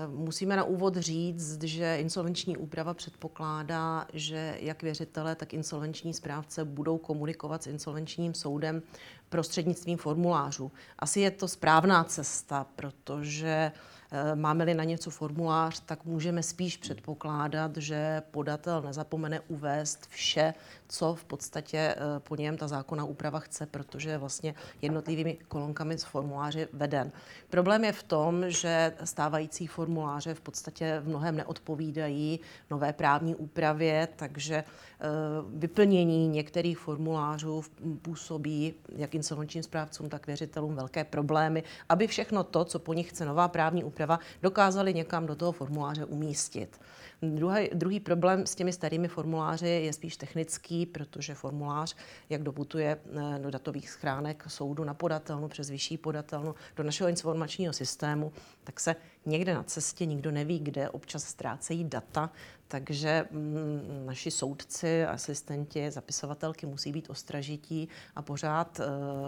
musíme 0.08 0.56
na 0.56 0.64
úvod 0.64 0.98
říct, 0.98 1.64
že 1.64 1.98
insolvenční 2.00 2.58
úprava 2.58 2.94
předpokládá, 2.94 4.08
že 4.14 4.58
jak 4.60 4.84
věřitele, 4.84 5.36
tak 5.36 5.54
insolvenční 5.54 6.14
správce 6.14 6.66
budou 6.66 6.98
komunikovat 6.98 7.64
s 7.64 7.68
insolvenčním 7.68 8.34
soudem 8.34 8.82
prostřednictvím 9.30 9.98
formulářů. 9.98 10.72
Asi 11.00 11.20
je 11.20 11.32
to 11.32 11.48
správná 11.48 12.04
cesta, 12.04 12.66
protože 12.76 13.72
Eh, 14.12 14.36
máme-li 14.36 14.74
na 14.74 14.84
něco 14.84 15.10
formulář, 15.10 15.80
tak 15.86 16.06
můžeme 16.06 16.44
spíš 16.44 16.78
předpokládat, 16.78 17.78
že 17.78 18.22
podatel 18.32 18.82
nezapomene 18.82 19.40
uvést 19.40 20.08
vše, 20.10 20.54
co 20.88 21.16
v 21.16 21.26
podstatě 21.26 21.78
eh, 21.78 21.96
po 22.20 22.36
něm 22.36 22.58
ta 22.58 22.68
zákona 22.68 23.04
úprava 23.06 23.40
chce, 23.40 23.66
protože 23.66 24.10
je 24.10 24.18
vlastně 24.18 24.56
jednotlivými 24.82 25.38
kolonkami 25.48 25.98
z 25.98 26.04
formuláře 26.04 26.68
veden. 26.74 27.12
Problém 27.50 27.84
je 27.84 27.92
v 27.92 28.04
tom, 28.04 28.44
že 28.48 28.94
stávající 29.04 29.68
formuláře 29.68 30.34
v 30.34 30.42
podstatě 30.42 31.02
v 31.04 31.08
mnohem 31.08 31.36
neodpovídají 31.36 32.40
nové 32.70 32.94
právní 32.94 33.36
úpravě, 33.36 34.08
takže 34.16 34.56
eh, 34.56 35.06
vyplnění 35.54 36.28
některých 36.28 36.78
formulářů 36.78 37.64
působí 38.02 38.74
jak 38.96 39.16
insolvenčním 39.20 39.64
správcům, 39.64 40.10
tak 40.10 40.28
věřitelům 40.28 40.76
velké 40.76 41.04
problémy, 41.04 41.64
aby 41.90 42.08
všechno 42.08 42.44
to, 42.44 42.66
co 42.66 42.80
po 42.80 42.94
nich 42.94 43.10
chce 43.10 43.26
nová 43.26 43.48
právní 43.48 43.84
úprava, 43.84 44.20
dokázali 44.42 44.94
někam 44.94 45.26
do 45.26 45.36
toho 45.36 45.52
formuláře 45.52 46.06
umístit. 46.06 46.80
Druhý, 47.22 47.70
druhý 47.74 48.00
problém 48.00 48.46
s 48.46 48.56
těmi 48.56 48.74
starými 48.74 49.08
formuláři 49.08 49.68
je 49.68 49.94
spíš 49.94 50.18
technický, 50.18 50.86
protože 50.86 51.36
formulář, 51.36 51.96
jak 52.30 52.44
dobutuje 52.44 52.98
eh, 52.98 53.40
do 53.40 53.52
datových 53.52 53.90
schránek 53.90 54.44
soudu 54.48 54.84
na 54.84 54.94
podatelnu 54.94 55.48
přes 55.48 55.70
vyšší 55.70 55.98
podatelnu 55.98 56.56
do 56.76 56.84
našeho 56.84 57.10
informačního 57.10 57.74
systému, 57.74 58.32
tak 58.64 58.80
se 58.80 58.96
někde 59.26 59.54
na 59.54 59.64
cestě, 59.64 60.06
nikdo 60.06 60.32
neví 60.32 60.60
kde, 60.60 60.90
občas 60.90 61.24
ztrácejí 61.24 61.84
data, 61.84 62.30
takže 62.72 63.26
mm, 63.32 64.04
naši 64.06 64.32
soudci, 64.32 65.06
asistenti, 65.06 65.92
zapisovatelky 65.92 66.66
musí 66.66 66.92
být 66.92 67.10
ostražití 67.10 67.90
a 68.16 68.22
pořád 68.22 68.80
e, 68.80 68.84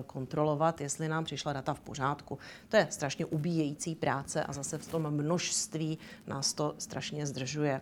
kontrolovat, 0.08 0.82
jestli 0.82 1.08
nám 1.08 1.24
přišla 1.24 1.54
data 1.54 1.74
v 1.74 1.80
pořádku. 1.80 2.40
To 2.70 2.78
je 2.78 2.88
strašně 2.90 3.26
ubíjející 3.26 3.96
práce 3.96 4.44
a 4.44 4.54
zase 4.54 4.78
v 4.78 4.88
tom 4.88 5.12
množství 5.12 5.98
nás 6.28 6.54
to 6.54 6.76
strašně 6.78 7.28
zdržuje. 7.28 7.82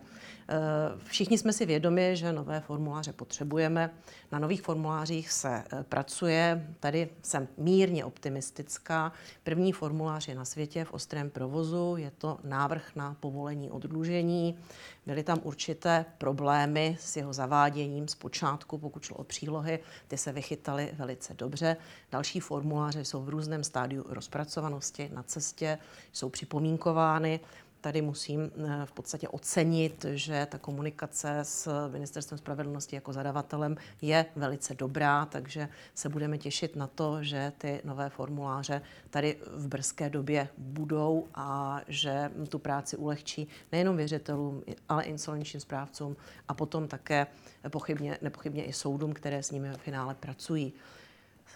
všichni 1.04 1.38
jsme 1.38 1.52
si 1.52 1.66
vědomi, 1.66 2.16
že 2.16 2.32
nové 2.32 2.60
formuláře 2.60 3.12
potřebujeme. 3.12 3.90
Na 4.32 4.38
nových 4.38 4.62
formulářích 4.62 5.32
se 5.32 5.64
e, 5.72 5.84
pracuje. 5.84 6.66
Tady 6.80 7.08
jsem 7.22 7.48
mírně 7.56 8.04
optimistická. 8.04 9.12
První 9.42 9.72
formulář 9.72 10.28
je 10.28 10.34
na 10.34 10.44
světě 10.44 10.84
v 10.84 10.92
ostrém 10.92 11.30
provozu. 11.30 11.96
Je 12.00 12.10
to 12.10 12.38
návrh 12.44 12.96
na 12.96 13.16
povolení 13.20 13.70
oddlužení. 13.70 14.58
Byly 15.06 15.22
tam 15.22 15.40
určité 15.42 16.04
problémy 16.18 16.96
s 17.00 17.16
jeho 17.16 17.32
zaváděním 17.32 18.08
z 18.08 18.14
počátku, 18.14 18.78
pokud 18.78 19.02
šlo 19.02 19.16
o 19.16 19.24
přílohy, 19.24 19.78
ty 20.08 20.18
se 20.18 20.32
vychytaly 20.32 20.90
velice 20.92 21.34
dobře. 21.34 21.76
Další 22.12 22.40
formuláře 22.40 23.04
jsou 23.04 23.22
v 23.22 23.28
různém 23.28 23.64
stádiu 23.64 24.04
rozpracovanosti 24.08 25.10
na 25.14 25.22
cestě, 25.22 25.78
jsou 26.12 26.28
připomínkovány. 26.28 27.40
Tady 27.80 28.02
musím 28.02 28.40
eh, 28.40 28.86
v 28.86 28.92
podstatě 28.92 29.28
ocenit, 29.28 30.06
že 30.10 30.46
ta 30.50 30.58
komunikace 30.58 31.38
s 31.42 31.88
Ministerstvem 31.88 32.38
spravedlnosti 32.38 32.96
jako 32.96 33.12
zadavatelem 33.12 33.76
je 34.02 34.26
velice 34.36 34.74
dobrá, 34.74 35.26
takže 35.26 35.68
se 35.94 36.08
budeme 36.08 36.38
těšit 36.38 36.76
na 36.76 36.86
to, 36.86 37.22
že 37.22 37.52
ty 37.58 37.80
nové 37.84 38.08
formuláře 38.08 38.82
tady 39.10 39.36
v 39.52 39.68
brzké 39.68 40.10
době 40.10 40.48
budou 40.58 41.26
a 41.34 41.80
že 41.88 42.30
tu 42.48 42.58
práci 42.58 42.96
ulehčí 42.96 43.48
nejenom 43.72 43.96
věřitelům, 43.96 44.62
ale 44.88 45.02
insolvenčním 45.04 45.60
správcům 45.60 46.16
a 46.48 46.54
potom 46.54 46.88
také 46.88 47.26
pochybně, 47.70 48.18
nepochybně 48.22 48.64
i 48.64 48.72
soudům, 48.72 49.12
které 49.12 49.42
s 49.42 49.50
nimi 49.50 49.70
v 49.72 49.76
finále 49.76 50.14
pracují. 50.14 50.72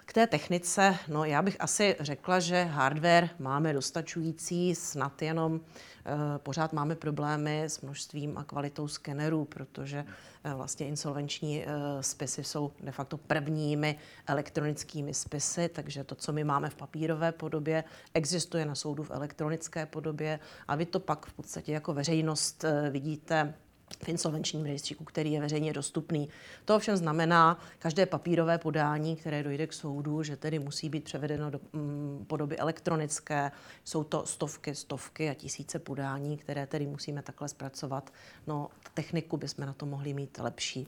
K 0.04 0.12
té 0.12 0.26
technice, 0.26 0.96
no 1.08 1.24
já 1.24 1.42
bych 1.42 1.56
asi 1.60 1.96
řekla, 2.00 2.40
že 2.40 2.64
hardware 2.64 3.30
máme 3.38 3.72
dostačující, 3.72 4.74
snad 4.74 5.22
jenom 5.22 5.60
Eh, 6.06 6.38
pořád 6.38 6.72
máme 6.72 6.96
problémy 6.96 7.64
s 7.64 7.80
množstvím 7.80 8.38
a 8.38 8.44
kvalitou 8.44 8.88
skenerů, 8.88 9.44
protože 9.44 10.04
eh, 10.44 10.54
vlastně 10.54 10.88
insolvenční 10.88 11.64
eh, 11.64 11.68
spisy 12.00 12.44
jsou 12.44 12.72
de 12.80 12.92
facto 12.92 13.16
prvními 13.16 13.98
elektronickými 14.26 15.14
spisy, 15.14 15.68
takže 15.68 16.04
to, 16.04 16.14
co 16.14 16.32
my 16.32 16.44
máme 16.44 16.70
v 16.70 16.74
papírové 16.74 17.32
podobě, 17.32 17.84
existuje 18.14 18.66
na 18.66 18.74
soudu 18.74 19.02
v 19.02 19.10
elektronické 19.10 19.86
podobě. 19.86 20.40
A 20.68 20.76
vy 20.76 20.86
to 20.86 21.00
pak 21.00 21.26
v 21.26 21.32
podstatě 21.32 21.72
jako 21.72 21.94
veřejnost 21.94 22.64
vidíte 22.90 23.54
v 24.04 24.08
insolvenčním 24.08 24.64
rejstříku, 24.64 25.04
který 25.04 25.32
je 25.32 25.40
veřejně 25.40 25.72
dostupný. 25.72 26.28
To 26.64 26.76
ovšem 26.76 26.96
znamená 26.96 27.60
každé 27.78 28.06
papírové 28.06 28.58
podání, 28.58 29.16
které 29.16 29.42
dojde 29.42 29.66
k 29.66 29.72
soudu, 29.72 30.22
že 30.22 30.36
tedy 30.36 30.58
musí 30.58 30.88
být 30.88 31.04
převedeno 31.04 31.50
do 31.50 31.60
mm, 31.72 32.24
podoby 32.26 32.56
elektronické. 32.56 33.52
Jsou 33.84 34.04
to 34.04 34.26
stovky, 34.26 34.74
stovky 34.74 35.30
a 35.30 35.34
tisíce 35.34 35.78
podání, 35.78 36.36
které 36.36 36.66
tedy 36.66 36.86
musíme 36.86 37.22
takhle 37.22 37.48
zpracovat. 37.48 38.12
No, 38.46 38.68
techniku 38.94 39.36
bychom 39.36 39.66
na 39.66 39.72
to 39.72 39.86
mohli 39.86 40.14
mít 40.14 40.38
lepší. 40.38 40.86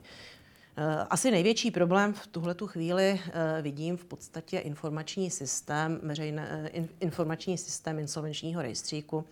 Eh, 0.78 1.06
asi 1.10 1.30
největší 1.30 1.70
problém 1.70 2.12
v 2.12 2.26
tuhle 2.26 2.54
chvíli 2.66 3.20
eh, 3.26 3.62
vidím 3.62 3.96
v 3.96 4.04
podstatě 4.04 4.58
informační 4.58 5.30
systém, 5.30 6.00
veřejné, 6.02 6.70
eh, 6.74 6.84
informační 7.00 7.58
systém 7.58 7.98
insolvenčního 7.98 8.62
rejstříku, 8.62 9.24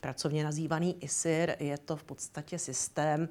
pracovně 0.00 0.44
nazývaný 0.44 0.96
ISIR. 1.00 1.56
Je 1.60 1.78
to 1.78 1.96
v 1.96 2.04
podstatě 2.04 2.58
systém, 2.58 3.28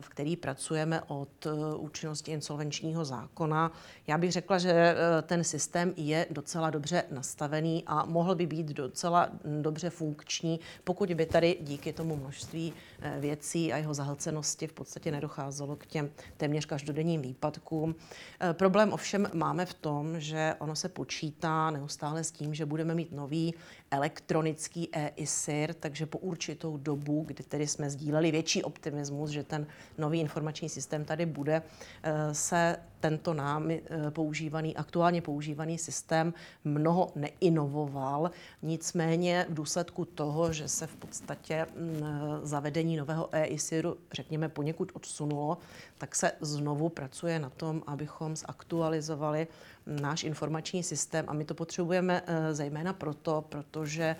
v 0.00 0.08
který 0.08 0.36
pracujeme 0.36 1.02
od 1.06 1.46
účinnosti 1.76 2.32
insolvenčního 2.32 3.04
zákona. 3.04 3.72
Já 4.06 4.18
bych 4.18 4.32
řekla, 4.32 4.58
že 4.58 4.94
ten 5.22 5.44
systém 5.44 5.94
je 5.96 6.26
docela 6.30 6.70
dobře 6.70 7.04
nastavený 7.10 7.82
a 7.86 8.04
mohl 8.04 8.34
by 8.34 8.46
být 8.46 8.66
docela 8.66 9.28
dobře 9.60 9.90
funkční, 9.90 10.60
pokud 10.84 11.12
by 11.12 11.26
tady 11.26 11.58
díky 11.60 11.92
tomu 11.92 12.16
množství 12.16 12.72
věcí 13.20 13.72
a 13.72 13.76
jeho 13.76 13.94
zahlcenosti 13.94 14.66
v 14.66 14.72
podstatě 14.72 15.10
nedocházelo 15.10 15.76
k 15.76 15.86
těm 15.86 16.10
téměř 16.36 16.66
každodenním 16.66 17.07
denním 17.08 17.22
výpadkům. 17.22 17.94
Eh, 18.40 18.54
problém 18.54 18.92
ovšem 18.92 19.30
máme 19.34 19.66
v 19.66 19.74
tom, 19.74 20.20
že 20.20 20.54
ono 20.58 20.76
se 20.76 20.88
počítá 20.88 21.70
neustále 21.70 22.24
s 22.24 22.30
tím, 22.30 22.54
že 22.54 22.66
budeme 22.66 22.94
mít 22.94 23.12
nový 23.12 23.54
elektronický 23.90 24.88
e-ISIR, 24.92 25.74
takže 25.74 26.06
po 26.06 26.18
určitou 26.18 26.76
dobu, 26.76 27.24
kdy 27.26 27.44
tedy 27.44 27.66
jsme 27.66 27.90
sdíleli 27.90 28.30
větší 28.30 28.62
optimismus, 28.62 29.30
že 29.30 29.44
ten 29.44 29.66
nový 29.98 30.20
informační 30.20 30.68
systém 30.68 31.04
tady 31.04 31.26
bude, 31.26 31.62
eh, 32.02 32.34
se 32.34 32.76
tento 33.00 33.34
námi 33.34 33.82
eh, 33.86 34.10
používaný, 34.10 34.76
aktuálně 34.76 35.22
používaný 35.22 35.78
systém 35.78 36.34
mnoho 36.64 37.12
neinovoval. 37.14 38.30
Nicméně 38.62 39.46
v 39.48 39.54
důsledku 39.54 40.04
toho, 40.04 40.52
že 40.52 40.68
se 40.68 40.86
v 40.86 40.96
podstatě 40.96 41.66
mm, 41.76 42.00
zavedení 42.42 42.96
nového 42.96 43.28
e-ISIRu, 43.32 43.96
řekněme, 44.12 44.48
poněkud 44.48 44.92
odsunulo, 44.94 45.58
tak 45.98 46.16
se 46.16 46.32
znovu 46.40 46.88
pracuje 46.88 47.38
na 47.38 47.50
tom, 47.50 47.82
abychom 47.86 48.36
zaktualizovali 48.36 49.46
náš 49.86 50.24
informační 50.24 50.82
systém 50.82 51.24
a 51.28 51.32
my 51.32 51.44
to 51.44 51.54
potřebujeme 51.54 52.22
zejména 52.52 52.92
proto, 52.92 53.44
protože 53.48 54.16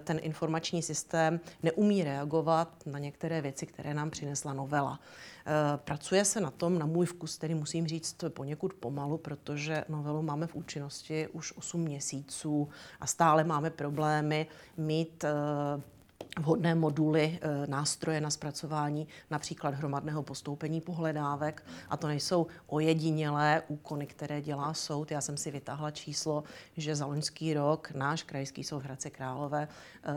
ten 0.00 0.20
informační 0.22 0.82
systém 0.82 1.40
neumí 1.62 2.04
reagovat 2.04 2.68
na 2.86 2.98
některé 2.98 3.40
věci, 3.40 3.66
které 3.66 3.94
nám 3.94 4.10
přinesla 4.10 4.52
novela. 4.52 5.00
Pracuje 5.76 6.24
se 6.24 6.40
na 6.40 6.50
tom, 6.50 6.78
na 6.78 6.86
můj 6.86 7.06
vkus, 7.06 7.36
který 7.36 7.54
musím 7.54 7.86
říct 7.86 8.24
poněkud 8.28 8.74
pomalu, 8.74 9.18
protože 9.18 9.84
novelu 9.88 10.22
máme 10.22 10.46
v 10.46 10.54
účinnosti 10.54 11.28
už 11.28 11.52
8 11.56 11.80
měsíců 11.80 12.68
a 13.00 13.06
stále 13.06 13.44
máme 13.44 13.70
problémy 13.70 14.46
mít 14.76 15.24
vhodné 16.38 16.74
moduly, 16.74 17.38
eh, 17.42 17.66
nástroje 17.66 18.20
na 18.20 18.30
zpracování 18.30 19.08
například 19.30 19.74
hromadného 19.74 20.22
postoupení 20.22 20.80
pohledávek. 20.80 21.64
A 21.90 21.96
to 21.96 22.08
nejsou 22.08 22.46
ojedinělé 22.66 23.62
úkony, 23.68 24.06
které 24.06 24.42
dělá 24.42 24.74
soud. 24.74 25.10
Já 25.10 25.20
jsem 25.20 25.36
si 25.36 25.50
vytáhla 25.50 25.90
číslo, 25.90 26.44
že 26.76 26.96
za 26.96 27.06
loňský 27.06 27.54
rok 27.54 27.90
náš 27.90 28.22
krajský 28.22 28.64
soud 28.64 28.82
Hradce 28.82 29.10
Králové 29.10 29.68
eh, 30.04 30.14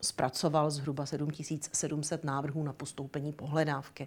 zpracoval 0.00 0.70
zhruba 0.70 1.06
7700 1.06 2.24
návrhů 2.24 2.62
na 2.62 2.72
postoupení 2.72 3.32
pohledávky. 3.32 4.06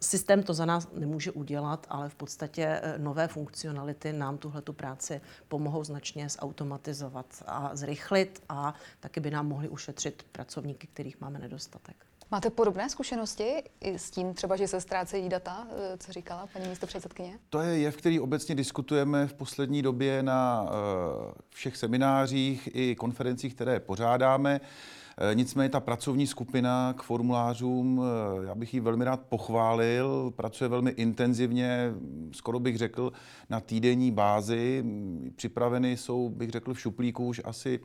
Systém 0.00 0.42
to 0.42 0.54
za 0.54 0.64
nás 0.64 0.88
nemůže 0.92 1.32
udělat, 1.32 1.86
ale 1.90 2.08
v 2.08 2.14
podstatě 2.14 2.62
eh, 2.62 2.98
nové 2.98 3.28
funkcionality 3.28 4.12
nám 4.12 4.38
tuhle 4.38 4.62
tu 4.62 4.72
práci 4.72 5.20
pomohou 5.48 5.84
značně 5.84 6.28
zautomatizovat 6.28 7.26
a 7.46 7.76
zrychlit 7.76 8.42
a 8.48 8.74
taky 9.00 9.20
by 9.20 9.30
nám 9.30 9.48
mohli 9.48 9.68
ušetřit 9.68 10.22
pracovníky, 10.64 10.86
kterých 10.86 11.20
máme 11.20 11.38
nedostatek. 11.38 11.96
Máte 12.30 12.50
podobné 12.50 12.90
zkušenosti 12.90 13.62
i 13.80 13.98
s 13.98 14.10
tím 14.10 14.34
třeba, 14.34 14.56
že 14.56 14.68
se 14.68 14.80
ztrácejí 14.80 15.28
data, 15.28 15.66
eh, 15.70 15.98
co 15.98 16.12
říkala 16.12 16.48
paní 16.52 16.68
místo 16.68 16.86
předsedkyně? 16.86 17.38
To 17.50 17.60
je 17.60 17.78
jev, 17.78 17.96
který 17.96 18.20
obecně 18.20 18.54
diskutujeme 18.54 19.26
v 19.26 19.34
poslední 19.34 19.82
době 19.82 20.22
na 20.22 20.66
eh, 20.66 21.32
všech 21.50 21.76
seminářích 21.76 22.68
i 22.72 22.94
konferencích, 22.94 23.54
které 23.54 23.80
pořádáme. 23.80 24.60
Eh, 25.18 25.34
nicméně 25.34 25.68
ta 25.68 25.80
pracovní 25.80 26.26
skupina 26.26 26.94
k 26.96 27.02
formulářům, 27.02 28.02
já 28.46 28.54
bych 28.54 28.74
ji 28.74 28.80
velmi 28.80 29.04
rád 29.04 29.20
pochválil, 29.20 30.32
pracuje 30.36 30.68
velmi 30.68 30.90
intenzivně, 30.90 31.92
skoro 32.32 32.60
bych 32.60 32.78
řekl, 32.78 33.12
na 33.50 33.60
týdenní 33.60 34.10
bázi. 34.10 34.84
Připraveny 35.36 35.96
jsou, 35.96 36.28
bych 36.28 36.50
řekl, 36.50 36.74
v 36.74 36.80
šuplíku 36.80 37.26
už 37.26 37.40
asi 37.44 37.80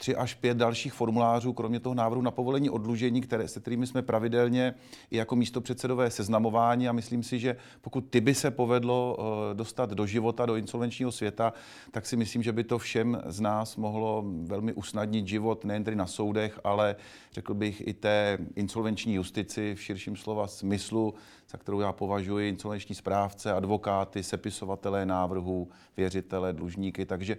tři 0.00 0.16
až 0.16 0.34
pět 0.34 0.56
dalších 0.56 0.92
formulářů, 0.92 1.52
kromě 1.52 1.80
toho 1.80 1.94
návrhu 1.94 2.22
na 2.22 2.30
povolení 2.30 2.70
odlužení, 2.70 3.20
které, 3.20 3.48
se 3.48 3.60
kterými 3.60 3.86
jsme 3.86 4.02
pravidelně 4.02 4.74
i 5.10 5.16
jako 5.16 5.36
místo 5.36 5.60
předsedové 5.60 6.10
seznamování 6.10 6.88
a 6.88 6.92
myslím 6.92 7.22
si, 7.22 7.38
že 7.38 7.56
pokud 7.80 8.00
ty 8.00 8.20
by 8.20 8.34
se 8.34 8.50
povedlo 8.50 9.16
eh, 9.18 9.54
dostat 9.54 9.90
do 9.90 10.06
života, 10.06 10.46
do 10.46 10.56
insolvenčního 10.56 11.12
světa, 11.12 11.52
tak 11.90 12.06
si 12.06 12.16
myslím, 12.16 12.42
že 12.42 12.52
by 12.52 12.64
to 12.64 12.78
všem 12.78 13.22
z 13.26 13.40
nás 13.40 13.76
mohlo 13.76 14.24
velmi 14.42 14.72
usnadnit 14.72 15.26
život, 15.26 15.64
nejen 15.64 15.84
tedy 15.84 15.96
na 15.96 16.06
soudech, 16.06 16.60
ale 16.64 16.96
řekl 17.32 17.54
bych 17.54 17.88
i 17.88 17.94
té 17.94 18.38
insolvenční 18.56 19.14
justici 19.14 19.74
v 19.74 19.82
širším 19.82 20.16
slova 20.16 20.46
smyslu, 20.46 21.14
za 21.50 21.58
kterou 21.58 21.80
já 21.80 21.92
považuji 21.92 22.48
insolvenční 22.48 22.94
správce, 22.94 23.52
advokáty, 23.52 24.22
sepisovatelé 24.22 25.06
návrhů, 25.06 25.68
věřitele, 25.96 26.52
dlužníky. 26.52 27.06
Takže 27.06 27.36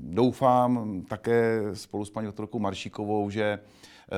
doufám 0.00 1.02
také 1.08 1.60
spolu 1.74 2.04
s 2.04 2.10
paní 2.10 2.26
doktorkou 2.26 2.58
Maršíkovou, 2.58 3.30
že 3.30 3.58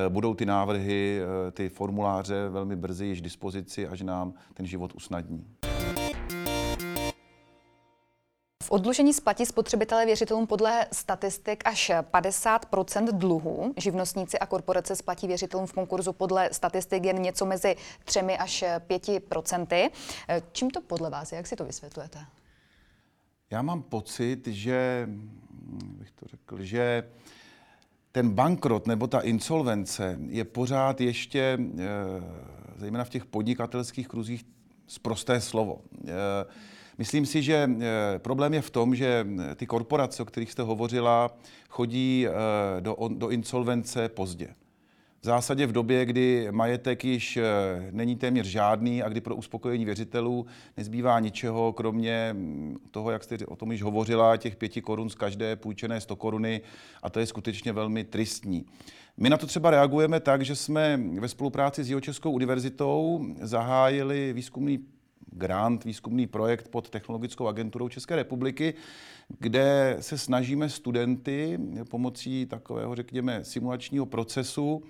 eh, 0.05 0.09
budou 0.09 0.33
ty 0.33 0.45
návrhy, 0.45 1.19
eh, 1.47 1.51
ty 1.51 1.69
formuláře 1.69 2.49
velmi 2.49 2.75
brzy 2.75 3.05
již 3.05 3.21
dispozici, 3.21 3.87
až 3.87 4.01
nám 4.01 4.33
ten 4.53 4.65
život 4.65 4.93
usnadní. 4.95 5.58
Odlužení 8.69 9.13
splatí 9.13 9.45
spotřebitelé 9.45 10.05
věřitelům 10.05 10.47
podle 10.47 10.85
statistik 10.91 11.63
až 11.65 11.91
50% 12.11 13.11
dluhů. 13.11 13.73
Živnostníci 13.77 14.39
a 14.39 14.45
korporace 14.45 14.95
splatí 14.95 15.27
věřitelům 15.27 15.67
v 15.67 15.73
konkurzu 15.73 16.13
podle 16.13 16.49
statistik 16.51 17.05
jen 17.05 17.21
něco 17.21 17.45
mezi 17.45 17.75
3 18.03 18.19
až 18.19 18.63
5% 18.89 19.89
Čím 20.51 20.69
to 20.69 20.81
podle 20.81 21.09
vás 21.09 21.31
je? 21.31 21.35
Jak 21.35 21.47
si 21.47 21.55
to 21.55 21.65
vysvětlujete? 21.65 22.19
Já 23.51 23.61
mám 23.61 23.81
pocit, 23.81 24.47
že, 24.47 25.09
bych 25.83 26.11
to 26.11 26.25
řekl, 26.27 26.63
že 26.63 27.03
ten 28.11 28.29
bankrot 28.29 28.87
nebo 28.87 29.07
ta 29.07 29.19
insolvence 29.19 30.19
je 30.27 30.45
pořád 30.45 31.01
ještě, 31.01 31.57
eh, 31.59 31.85
zejména 32.75 33.03
v 33.03 33.09
těch 33.09 33.25
podnikatelských 33.25 34.07
kruzích, 34.07 34.45
zprosté 34.87 35.41
slovo. 35.41 35.81
Eh, 36.07 36.09
Myslím 36.99 37.25
si, 37.25 37.41
že 37.41 37.69
eh, 37.81 38.19
problém 38.19 38.53
je 38.53 38.61
v 38.61 38.69
tom, 38.69 38.95
že 38.95 39.27
eh, 39.51 39.55
ty 39.55 39.65
korporace, 39.65 40.23
o 40.23 40.25
kterých 40.25 40.51
jste 40.51 40.61
hovořila, 40.61 41.37
chodí 41.69 42.27
eh, 42.27 42.31
do, 42.81 42.97
do 43.09 43.29
insolvence 43.29 44.09
pozdě. 44.09 44.47
V 45.21 45.25
zásadě 45.25 45.67
v 45.67 45.71
době, 45.71 46.05
kdy 46.05 46.47
majetek 46.51 47.05
již 47.05 47.39
není 47.91 48.15
téměř 48.15 48.45
žádný 48.47 49.03
a 49.03 49.09
kdy 49.09 49.21
pro 49.21 49.35
uspokojení 49.35 49.85
věřitelů 49.85 50.45
nezbývá 50.77 51.19
ničeho, 51.19 51.73
kromě 51.73 52.29
mm, 52.33 52.77
toho, 52.91 53.11
jak 53.11 53.23
jste 53.23 53.37
o 53.45 53.55
tom 53.55 53.71
již 53.71 53.81
hovořila, 53.81 54.37
těch 54.37 54.55
pěti 54.55 54.81
korun 54.81 55.09
z 55.09 55.15
každé 55.15 55.55
půjčené 55.55 56.01
100 56.01 56.15
koruny 56.15 56.61
a 57.03 57.09
to 57.09 57.19
je 57.19 57.25
skutečně 57.25 57.73
velmi 57.73 58.03
tristní. 58.03 58.65
My 59.17 59.29
na 59.29 59.37
to 59.37 59.47
třeba 59.47 59.71
reagujeme 59.71 60.19
tak, 60.19 60.41
že 60.41 60.55
jsme 60.55 60.99
ve 61.19 61.27
spolupráci 61.27 61.83
s 61.83 61.89
Jihočeskou 61.89 62.31
univerzitou 62.31 63.25
zahájili 63.41 64.33
výzkumný 64.33 64.79
grant, 65.31 65.83
výzkumný 65.83 66.27
projekt 66.27 66.67
pod 66.67 66.89
Technologickou 66.89 67.47
agenturou 67.47 67.89
České 67.89 68.15
republiky, 68.15 68.73
kde 69.39 69.97
se 69.99 70.17
snažíme 70.17 70.69
studenty 70.69 71.59
pomocí 71.89 72.45
takového, 72.45 72.95
řekněme, 72.95 73.43
simulačního 73.43 74.05
procesu, 74.05 74.83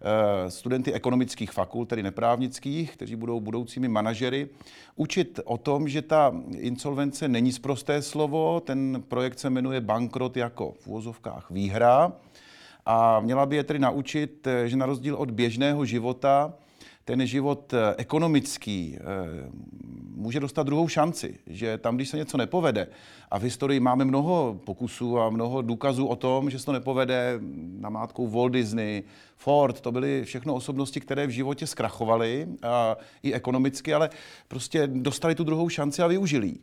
eh, 0.00 0.50
studenty 0.50 0.92
ekonomických 0.92 1.50
fakult, 1.50 1.88
tedy 1.88 2.02
neprávnických, 2.02 2.92
kteří 2.92 3.16
budou 3.16 3.40
budoucími 3.40 3.88
manažery, 3.88 4.48
učit 4.96 5.40
o 5.44 5.58
tom, 5.58 5.88
že 5.88 6.02
ta 6.02 6.32
insolvence 6.58 7.28
není 7.28 7.52
zprosté 7.52 8.02
slovo, 8.02 8.60
ten 8.60 9.02
projekt 9.08 9.38
se 9.38 9.50
jmenuje 9.50 9.80
Bankrot 9.80 10.36
jako 10.36 10.74
v 10.80 10.86
úvozovkách 10.86 11.50
výhra, 11.50 12.12
a 12.86 13.20
měla 13.20 13.46
by 13.46 13.56
je 13.56 13.64
tedy 13.64 13.78
naučit, 13.78 14.46
eh, 14.46 14.68
že 14.68 14.76
na 14.76 14.86
rozdíl 14.86 15.14
od 15.14 15.30
běžného 15.30 15.84
života, 15.84 16.54
ten 17.04 17.26
život 17.26 17.72
eh, 17.72 17.94
ekonomický 17.96 18.96
eh, 18.96 19.02
může 20.14 20.40
dostat 20.40 20.62
druhou 20.62 20.88
šanci, 20.88 21.38
že 21.46 21.78
tam, 21.78 21.96
když 21.96 22.08
se 22.08 22.16
něco 22.16 22.36
nepovede, 22.36 22.86
a 23.30 23.38
v 23.38 23.42
historii 23.42 23.80
máme 23.80 24.04
mnoho 24.04 24.60
pokusů 24.64 25.18
a 25.18 25.30
mnoho 25.30 25.62
důkazů 25.62 26.06
o 26.06 26.16
tom, 26.16 26.50
že 26.50 26.58
se 26.58 26.66
to 26.66 26.72
nepovede, 26.72 27.40
namátkou 27.78 28.28
Walt 28.28 28.52
Disney, 28.52 29.02
Ford, 29.36 29.80
to 29.80 29.92
byly 29.92 30.24
všechno 30.24 30.54
osobnosti, 30.54 31.00
které 31.00 31.26
v 31.26 31.30
životě 31.30 31.66
zkrachovaly, 31.66 32.48
i 33.22 33.34
ekonomicky, 33.34 33.94
ale 33.94 34.10
prostě 34.48 34.86
dostali 34.86 35.34
tu 35.34 35.44
druhou 35.44 35.68
šanci 35.68 36.02
a 36.02 36.06
využili 36.06 36.54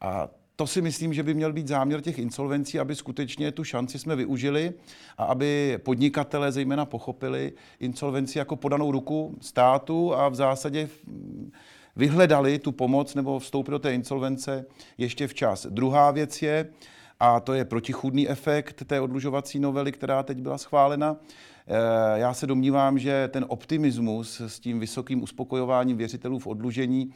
A 0.00 0.28
to 0.56 0.66
si 0.66 0.82
myslím, 0.82 1.14
že 1.14 1.22
by 1.22 1.34
měl 1.34 1.52
být 1.52 1.68
záměr 1.68 2.00
těch 2.00 2.18
insolvencí, 2.18 2.78
aby 2.78 2.94
skutečně 2.94 3.52
tu 3.52 3.64
šanci 3.64 3.98
jsme 3.98 4.16
využili 4.16 4.72
a 5.18 5.24
aby 5.24 5.78
podnikatelé 5.82 6.52
zejména 6.52 6.84
pochopili 6.84 7.52
insolvenci 7.80 8.38
jako 8.38 8.56
podanou 8.56 8.92
ruku 8.92 9.38
státu 9.40 10.14
a 10.14 10.28
v 10.28 10.34
zásadě 10.34 10.88
vyhledali 11.96 12.58
tu 12.58 12.72
pomoc 12.72 13.14
nebo 13.14 13.38
vstoupili 13.38 13.72
do 13.72 13.78
té 13.78 13.94
insolvence 13.94 14.66
ještě 14.98 15.26
včas. 15.26 15.66
Druhá 15.70 16.10
věc 16.10 16.42
je, 16.42 16.70
a 17.20 17.40
to 17.40 17.54
je 17.54 17.64
protichůdný 17.64 18.28
efekt 18.28 18.84
té 18.84 19.00
odlužovací 19.00 19.58
novely, 19.58 19.92
která 19.92 20.22
teď 20.22 20.40
byla 20.40 20.58
schválena. 20.58 21.16
Eh, 21.66 22.18
já 22.18 22.34
se 22.34 22.46
domnívám, 22.46 22.98
že 22.98 23.28
ten 23.32 23.44
optimismus 23.48 24.40
s 24.40 24.60
tím 24.60 24.80
vysokým 24.80 25.22
uspokojováním 25.22 25.96
věřitelů 25.96 26.38
v 26.38 26.46
odlužení 26.46 27.14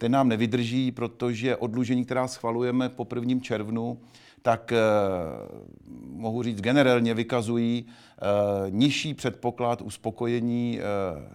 ten 0.00 0.12
nám 0.12 0.28
nevydrží, 0.28 0.92
protože 0.92 1.56
odlužení, 1.56 2.04
která 2.04 2.28
schvalujeme 2.28 2.88
po 2.88 3.06
1. 3.14 3.40
červnu, 3.40 4.00
tak 4.42 4.72
eh, 4.72 4.78
mohu 6.06 6.42
říct 6.42 6.60
generálně 6.60 7.14
vykazují 7.14 7.86
eh, 7.86 8.70
nižší 8.70 9.14
předpoklad 9.14 9.82
uspokojení 9.82 10.80
eh, 10.80 10.82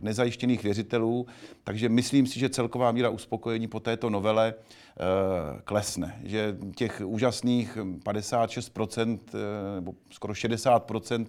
nezajištěných 0.01 0.63
věřitelů, 0.63 1.28
takže 1.63 1.89
myslím 1.89 2.28
si, 2.28 2.39
že 2.39 2.49
celková 2.49 2.91
míra 2.91 3.10
uspokojení 3.10 3.67
po 3.67 3.80
této 3.80 4.10
novele 4.10 4.54
eh, 4.54 5.62
klesne, 5.63 6.19
že 6.23 6.58
těch 6.75 7.01
úžasných 7.06 7.78
56% 7.78 9.19
eh, 9.28 9.75
nebo 9.75 9.93
skoro 10.12 10.34
60%, 10.34 11.25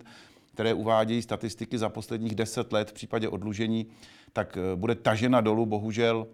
které 0.55 0.75
uvádějí 0.75 1.23
statistiky 1.23 1.79
za 1.79 1.89
posledních 1.89 2.35
10 2.35 2.73
let 2.73 2.91
v 2.91 2.93
případě 2.93 3.29
odlužení, 3.29 3.87
tak 4.33 4.57
eh, 4.57 4.77
bude 4.77 4.95
tažena 4.95 5.41
dolů 5.41 5.67
bohužel 5.67 6.27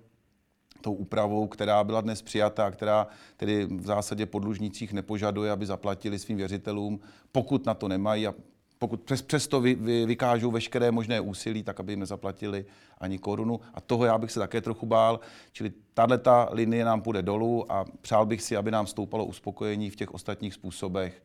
tou 0.83 0.92
úpravou, 0.92 1.47
která 1.47 1.85
byla 1.85 2.01
dnes 2.01 2.23
přijata, 2.23 2.71
která 2.71 3.07
tedy 3.37 3.64
v 3.66 3.87
zásadě 3.87 4.27
podlužnících 4.27 4.92
nepožaduje, 4.92 5.51
aby 5.51 5.66
zaplatili 5.66 6.18
svým 6.18 6.37
věřitelům, 6.37 7.01
pokud 7.33 7.66
na 7.66 7.75
to 7.75 7.88
nemají 7.88 8.27
a 8.27 8.35
pokud 8.83 9.03
přes, 9.03 9.23
přesto 9.23 9.61
vy, 9.61 9.75
vy, 9.75 10.07
vykážou 10.07 10.51
veškeré 10.51 10.90
možné 10.90 11.21
úsilí, 11.21 11.62
tak 11.62 11.81
aby 11.81 11.92
jim 11.92 12.01
nezaplatili 12.01 12.64
ani 12.99 13.18
korunu. 13.18 13.61
A 13.75 13.81
toho 13.81 14.05
já 14.05 14.18
bych 14.18 14.31
se 14.31 14.40
také 14.40 14.61
trochu 14.61 14.87
bál. 14.87 15.21
Čili 15.53 15.73
tahle 15.95 16.18
ta 16.18 16.49
linie 16.53 16.85
nám 16.85 17.01
půjde 17.01 17.23
dolů 17.23 17.73
a 17.73 17.85
přál 18.01 18.27
bych 18.27 18.42
si, 18.42 18.57
aby 18.57 18.71
nám 18.71 18.87
stoupalo 18.87 19.25
uspokojení 19.25 19.90
v 19.90 19.97
těch 19.97 20.14
ostatních 20.14 20.55
způsobech 20.55 21.23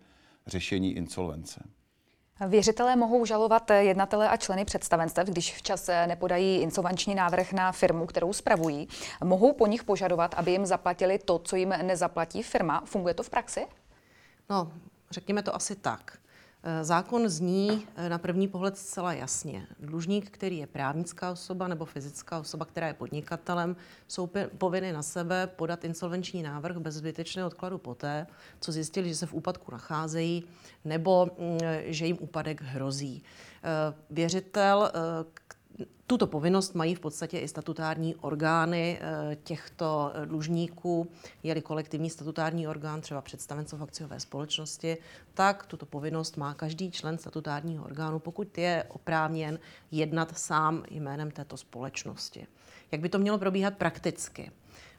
řešení 0.47 0.91
insolvence. 0.91 1.59
Věřitelé 2.47 2.95
mohou 2.95 3.25
žalovat 3.25 3.71
jednatele 3.71 4.29
a 4.29 4.37
členy 4.37 4.65
představenstev, 4.65 5.27
když 5.27 5.55
včas 5.55 5.89
nepodají 6.05 6.57
insolvenční 6.57 7.15
návrh 7.15 7.53
na 7.53 7.71
firmu, 7.71 8.05
kterou 8.05 8.33
spravují. 8.33 8.87
Mohou 9.23 9.53
po 9.53 9.67
nich 9.67 9.83
požadovat, 9.83 10.35
aby 10.37 10.51
jim 10.51 10.65
zaplatili 10.65 11.19
to, 11.19 11.39
co 11.39 11.55
jim 11.55 11.69
nezaplatí 11.69 12.43
firma. 12.43 12.81
Funguje 12.85 13.13
to 13.13 13.23
v 13.23 13.29
praxi? 13.29 13.67
No, 14.49 14.71
řekněme 15.11 15.43
to 15.43 15.55
asi 15.55 15.75
tak. 15.75 16.17
Eh, 16.69 16.83
zákon 16.83 17.29
zní 17.29 17.87
eh, 17.95 18.09
na 18.09 18.17
první 18.17 18.47
pohled 18.47 18.77
zcela 18.77 19.13
jasně. 19.13 19.67
Dlužník, 19.79 20.29
který 20.29 20.57
je 20.57 20.67
právnická 20.67 21.31
osoba 21.31 21.67
nebo 21.67 21.85
fyzická 21.85 22.39
osoba, 22.39 22.65
která 22.65 22.87
je 22.87 22.93
podnikatelem, 22.93 23.75
jsou 24.07 24.29
povinny 24.57 24.93
na 24.93 25.03
sebe 25.03 25.47
podat 25.47 25.83
insolvenční 25.83 26.43
návrh 26.43 26.77
bez 26.77 26.95
zbytečného 26.95 27.47
odkladu 27.47 27.77
poté, 27.77 28.27
co 28.59 28.71
zjistili, 28.71 29.09
že 29.09 29.15
se 29.15 29.25
v 29.25 29.33
úpadku 29.33 29.71
nacházejí 29.71 30.43
nebo 30.85 31.25
mm, 31.39 31.57
že 31.85 32.05
jim 32.05 32.17
úpadek 32.19 32.61
hrozí. 32.61 33.23
Eh, 33.63 33.93
věřitel, 34.09 34.91
tuto 36.07 36.27
povinnost 36.27 36.75
mají 36.75 36.95
v 36.95 36.99
podstatě 36.99 37.39
i 37.39 37.47
statutární 37.47 38.15
orgány 38.15 38.99
eh, 39.01 39.35
těchto 39.43 40.11
eh, 40.13 40.25
dlužníků. 40.25 41.07
Je-li 41.43 41.61
kolektivní 41.61 42.09
statutární 42.09 42.67
orgán, 42.67 43.01
třeba 43.01 43.21
představenstvo 43.21 43.77
v 43.77 43.83
akciové 43.83 44.19
společnosti, 44.19 44.97
tak 45.33 45.65
tuto 45.65 45.85
povinnost 45.85 46.37
má 46.37 46.53
každý 46.53 46.91
člen 46.91 47.17
statutárního 47.17 47.85
orgánu, 47.85 48.19
pokud 48.19 48.57
je 48.57 48.83
oprávněn 48.87 49.59
jednat 49.91 50.37
sám 50.37 50.83
jménem 50.91 51.31
této 51.31 51.57
společnosti. 51.57 52.47
Jak 52.91 53.01
by 53.01 53.09
to 53.09 53.19
mělo 53.19 53.37
probíhat 53.37 53.73
prakticky? 53.77 54.51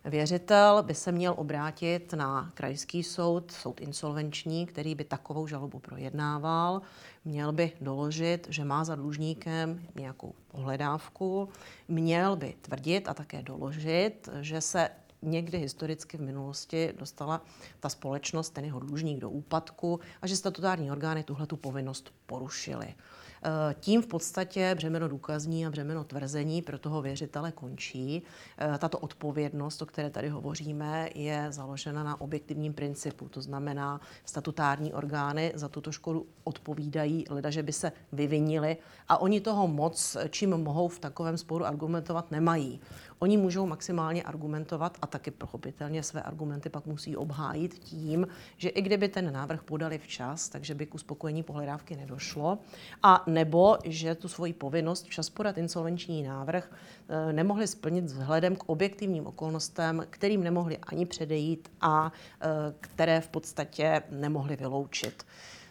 Věřitel 0.09 0.83
by 0.83 0.95
se 0.95 1.13
měl 1.13 1.35
obrátit 1.37 2.13
na 2.13 2.51
krajský 2.55 3.03
soud, 3.03 3.53
soud 3.53 3.81
insolvenční, 3.81 4.67
který 4.67 4.95
by 4.95 5.05
takovou 5.05 5.47
žalobu 5.47 5.79
projednával. 5.79 6.83
Měl 7.25 7.53
by 7.53 7.73
doložit, 7.81 8.47
že 8.51 8.65
má 8.65 8.85
za 8.85 8.95
dlužníkem 8.95 9.83
nějakou 9.95 10.35
pohledávku. 10.49 11.49
Měl 11.89 12.37
by 12.37 12.55
tvrdit 12.63 13.09
a 13.09 13.15
také 13.15 13.43
doložit, 13.43 14.29
že 14.41 14.61
se 14.61 14.91
někdy 15.23 15.59
historicky 15.59 16.17
v 16.17 16.21
minulosti 16.21 16.93
dostala 16.99 17.43
ta 17.81 17.89
společnost, 17.89 18.51
ten 18.51 18.65
jeho 18.65 18.81
dlužník 18.81 19.19
do 19.19 19.31
úpadku 19.31 20.01
a 20.23 20.27
že 20.27 20.37
statutární 20.37 20.91
orgány 20.91 21.23
tuhle 21.23 21.47
tu 21.47 21.57
povinnost 21.57 22.13
porušily. 22.27 22.95
Eh, 23.43 23.75
tím 23.81 24.03
v 24.03 24.07
podstatě 24.07 24.75
břemeno 24.75 25.09
důkazní 25.09 25.67
a 25.67 25.71
břemeno 25.71 26.05
tvrzení 26.05 26.63
pro 26.63 26.79
toho 26.79 27.03
věřitele 27.03 27.53
končí. 27.53 28.23
Eh, 28.59 28.79
tato 28.79 28.99
odpovědnost, 28.99 29.83
o 29.83 29.87
které 29.87 30.11
tady 30.11 30.29
hovoříme, 30.29 31.09
je 31.15 31.47
založena 31.51 32.05
na 32.05 32.21
objektivním 32.21 32.75
principu. 32.75 33.29
To 33.29 33.43
znamená, 33.43 34.01
statutární 34.25 34.93
orgány 34.93 35.53
za 35.55 35.69
tuto 35.69 35.93
škodu 35.93 36.27
odpovídají, 36.45 37.25
leda, 37.31 37.51
že 37.51 37.63
by 37.63 37.73
se 37.73 37.93
vyvinili 38.13 38.77
a 39.09 39.21
oni 39.21 39.41
toho 39.41 39.69
moc, 39.69 40.17
čím 40.31 40.51
mohou 40.51 40.89
v 40.89 40.99
takovém 40.99 41.39
sporu 41.39 41.65
argumentovat, 41.65 42.31
nemají. 42.31 42.81
Oni 43.19 43.37
můžou 43.37 43.67
maximálně 43.67 44.23
argumentovat 44.23 44.99
a 45.03 45.07
taky 45.07 45.31
pochopitelně 45.31 46.03
své 46.03 46.23
argumenty 46.23 46.69
pak 46.69 46.87
musí 46.87 47.17
obhájit 47.17 47.75
tím, 47.75 48.29
že 48.57 48.69
i 48.69 48.83
kdyby 48.83 49.09
ten 49.09 49.33
návrh 49.33 49.63
podali 49.63 49.99
včas, 49.99 50.49
takže 50.49 50.75
by 50.75 50.87
k 50.87 50.95
uspokojení 50.95 51.43
pohledávky 51.43 51.97
nedošlo, 51.97 52.59
a 53.03 53.25
nebo 53.27 53.79
že 53.85 54.15
tu 54.15 54.29
svoji 54.29 54.53
povinnost 54.53 55.05
včas 55.05 55.31
podat 55.31 55.59
insolvenční 55.59 56.23
návrh 56.23 56.73
eh, 57.09 57.33
nemohli 57.33 57.67
splnit 57.67 58.05
vzhledem 58.05 58.57
k 58.57 58.65
objektivním 58.67 59.27
okolnostem, 59.27 60.07
kterým 60.11 60.45
nemohli 60.45 60.79
ani 60.79 61.07
předejít 61.07 61.71
a 61.81 62.13
eh, 62.41 62.47
které 62.81 63.21
v 63.21 63.29
podstatě 63.29 64.03
nemohli 64.11 64.57
vyloučit. 64.57 65.27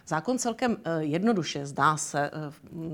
Zákon 0.07 0.37
celkem 0.37 0.77
eh, 0.83 1.03
jednoduše, 1.03 1.65
zdá 1.65 1.97
se, 1.97 2.31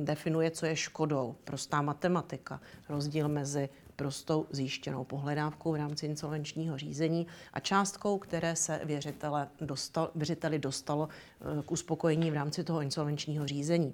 definuje, 0.03 0.51
co 0.51 0.65
je 0.65 0.75
škodou. 0.75 1.35
Prostá 1.43 1.81
matematika. 1.81 2.61
Rozdíl 2.89 3.27
mezi 3.29 3.69
prostou 3.95 4.45
zjištěnou 4.51 5.03
pohledávkou 5.03 5.71
v 5.71 5.75
rámci 5.75 6.05
insolvenčního 6.05 6.77
řízení 6.77 7.27
a 7.53 7.59
částkou, 7.59 8.17
které 8.17 8.55
se 8.55 8.81
věřitele 8.83 9.47
dostal, 9.61 10.11
věřiteli 10.15 10.59
dostalo 10.59 11.09
eh, 11.09 11.63
k 11.63 11.71
uspokojení 11.71 12.31
v 12.31 12.33
rámci 12.33 12.63
toho 12.63 12.81
insolvenčního 12.81 13.47
řízení. 13.47 13.93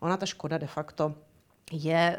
Ona 0.00 0.16
ta 0.16 0.26
škoda 0.26 0.58
de 0.58 0.66
facto 0.66 1.14
je 1.72 2.18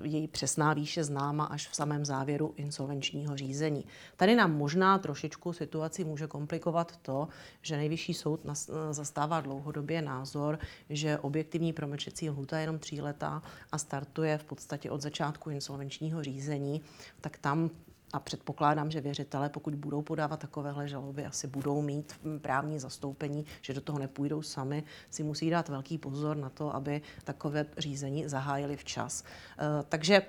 uh, 0.00 0.06
její 0.06 0.28
přesná 0.28 0.74
výše 0.74 1.04
známa 1.04 1.44
až 1.44 1.68
v 1.68 1.76
samém 1.76 2.04
závěru 2.04 2.54
insolvenčního 2.56 3.36
řízení. 3.36 3.84
Tady 4.16 4.36
nám 4.36 4.56
možná 4.56 4.98
trošičku 4.98 5.52
situaci 5.52 6.04
může 6.04 6.26
komplikovat 6.26 6.96
to, 6.96 7.28
že 7.62 7.76
nejvyšší 7.76 8.14
soud 8.14 8.44
nas, 8.44 8.68
eh, 8.68 8.94
zastává 8.94 9.40
dlouhodobě 9.40 10.02
názor, 10.02 10.58
že 10.90 11.18
objektivní 11.18 11.72
promlčecí 11.72 12.30
lhuta 12.30 12.56
je 12.56 12.62
jenom 12.62 12.78
tří 12.78 13.00
letá 13.00 13.42
a 13.72 13.78
startuje 13.78 14.38
v 14.38 14.44
podstatě 14.44 14.90
od 14.90 15.00
začátku 15.02 15.50
insolvenčního 15.50 16.22
řízení, 16.22 16.80
tak 17.20 17.38
tam 17.38 17.70
a 18.12 18.20
předpokládám, 18.20 18.90
že 18.90 19.00
věřitelé, 19.00 19.48
pokud 19.48 19.74
budou 19.74 20.02
podávat 20.02 20.40
takovéhle 20.40 20.88
žaloby, 20.88 21.26
asi 21.26 21.46
budou 21.46 21.82
mít 21.82 22.20
právní 22.40 22.78
zastoupení, 22.78 23.46
že 23.62 23.74
do 23.74 23.80
toho 23.80 23.98
nepůjdou 23.98 24.42
sami, 24.42 24.84
si 25.10 25.22
musí 25.22 25.50
dát 25.50 25.68
velký 25.68 25.98
pozor 25.98 26.36
na 26.36 26.48
to, 26.48 26.74
aby 26.74 27.02
takové 27.24 27.66
řízení 27.78 28.28
zahájili 28.28 28.76
včas. 28.76 29.24
Eh, 29.58 29.64
takže 29.88 30.22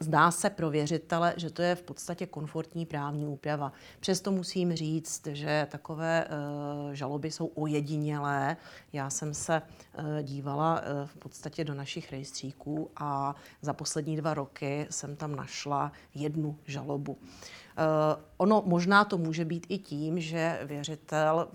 Zdá 0.00 0.30
se 0.30 0.50
pro 0.50 0.70
věřitele, 0.70 1.34
že 1.36 1.50
to 1.50 1.62
je 1.62 1.74
v 1.74 1.82
podstatě 1.82 2.26
komfortní 2.26 2.86
právní 2.86 3.26
úprava. 3.26 3.72
Přesto 4.00 4.32
musím 4.32 4.72
říct, 4.72 5.26
že 5.26 5.66
takové 5.70 6.24
e, 6.24 6.28
žaloby 6.96 7.30
jsou 7.30 7.46
ojedinělé. 7.46 8.56
Já 8.92 9.10
jsem 9.10 9.34
se 9.34 9.62
e, 9.62 10.22
dívala 10.22 10.80
e, 10.80 11.06
v 11.06 11.16
podstatě 11.16 11.64
do 11.64 11.74
našich 11.74 12.12
rejstříků 12.12 12.90
a 12.96 13.34
za 13.62 13.72
poslední 13.72 14.16
dva 14.16 14.34
roky 14.34 14.86
jsem 14.90 15.16
tam 15.16 15.36
našla 15.36 15.92
jednu 16.14 16.58
žalobu. 16.66 17.18
Ono 18.36 18.62
možná 18.66 19.04
to 19.04 19.18
může 19.18 19.44
být 19.44 19.66
i 19.68 19.78
tím, 19.78 20.20
že 20.20 20.60
věřitel 20.64 21.48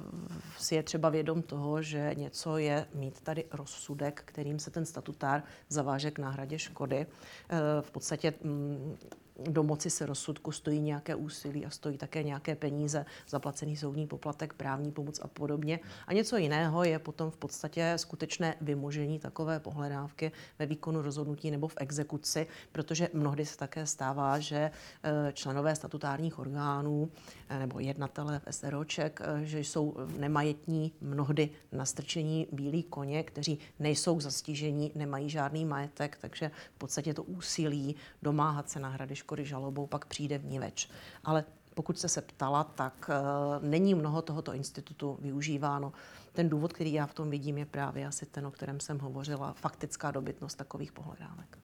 si 0.57 0.75
je 0.75 0.83
třeba 0.83 1.09
vědom 1.09 1.41
toho, 1.41 1.81
že 1.81 2.11
něco 2.17 2.57
je 2.57 2.85
mít 2.93 3.21
tady 3.21 3.45
rozsudek, 3.51 4.21
kterým 4.25 4.59
se 4.59 4.71
ten 4.71 4.85
statutár 4.85 5.43
zaváže 5.69 6.11
k 6.11 6.19
náhradě 6.19 6.59
škody. 6.59 7.05
Uh, 7.05 7.57
v 7.81 7.91
podstatě 7.91 8.33
mm, 8.43 8.97
domoci 9.39 9.89
se 9.89 10.05
rozsudku 10.05 10.51
stojí 10.51 10.81
nějaké 10.81 11.15
úsilí 11.15 11.65
a 11.65 11.69
stojí 11.69 11.97
také 11.97 12.23
nějaké 12.23 12.55
peníze, 12.55 13.05
zaplacený 13.29 13.77
soudní 13.77 14.07
poplatek, 14.07 14.53
právní 14.53 14.91
pomoc 14.91 15.19
a 15.19 15.27
podobně. 15.27 15.79
A 16.07 16.13
něco 16.13 16.37
jiného 16.37 16.83
je 16.83 16.99
potom 16.99 17.31
v 17.31 17.37
podstatě 17.37 17.93
skutečné 17.95 18.55
vymožení 18.61 19.19
takové 19.19 19.59
pohledávky 19.59 20.31
ve 20.59 20.65
výkonu 20.65 21.01
rozhodnutí 21.01 21.51
nebo 21.51 21.67
v 21.67 21.75
exekuci, 21.77 22.47
protože 22.71 23.09
mnohdy 23.13 23.45
se 23.45 23.57
také 23.57 23.85
stává, 23.85 24.39
že 24.39 24.71
eh, 25.03 25.33
členové 25.33 25.75
statutárních 25.75 26.39
orgánů 26.39 27.11
eh, 27.49 27.59
nebo 27.59 27.79
jednatelé 27.79 28.41
SROček, 28.49 29.21
eh, 29.23 29.45
že 29.45 29.59
jsou 29.59 29.95
nemajetní, 30.17 30.91
mnohdy 31.01 31.49
nastrčení 31.71 32.47
bílí 32.51 32.83
koně, 32.83 33.23
kteří 33.23 33.59
nejsou 33.79 34.19
zastižení, 34.19 34.91
nemají 34.95 35.29
žádný 35.29 35.65
majetek, 35.65 36.17
takže 36.21 36.51
v 36.75 36.77
podstatě 36.77 37.13
to 37.13 37.23
úsilí 37.23 37.95
domáhat 38.21 38.69
se 38.69 38.79
náhrady 38.79 39.15
škody 39.21 39.45
žalobou, 39.45 39.87
pak 39.87 40.05
přijde 40.05 40.37
vníveč. 40.37 40.89
Ale 41.23 41.43
pokud 41.73 41.97
jste 41.97 42.09
se 42.09 42.21
ptala, 42.21 42.63
tak 42.63 43.09
uh, 43.09 43.63
není 43.63 43.95
mnoho 43.95 44.21
tohoto 44.21 44.53
institutu 44.53 45.17
využíváno. 45.21 45.93
Ten 46.33 46.49
důvod, 46.49 46.73
který 46.73 46.93
já 46.93 47.05
v 47.05 47.13
tom 47.13 47.29
vidím, 47.29 47.57
je 47.57 47.65
právě 47.65 48.07
asi 48.07 48.25
ten, 48.25 48.47
o 48.47 48.51
kterém 48.51 48.79
jsem 48.79 48.99
hovořila, 48.99 49.53
faktická 49.53 50.11
dobytnost 50.11 50.57
takových 50.57 50.91
pohledávek. 50.91 51.57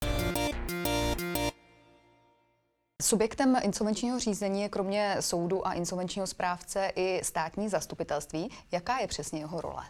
Subjektem 3.02 3.56
insolvenčního 3.62 4.18
řízení 4.18 4.62
je 4.62 4.68
kromě 4.68 5.16
soudu 5.20 5.66
a 5.66 5.72
insolvenčního 5.72 6.26
správce 6.26 6.92
i 6.96 7.24
státní 7.24 7.68
zastupitelství. 7.68 8.50
Jaká 8.72 8.98
je 8.98 9.06
přesně 9.06 9.38
jeho 9.40 9.60
role? 9.60 9.84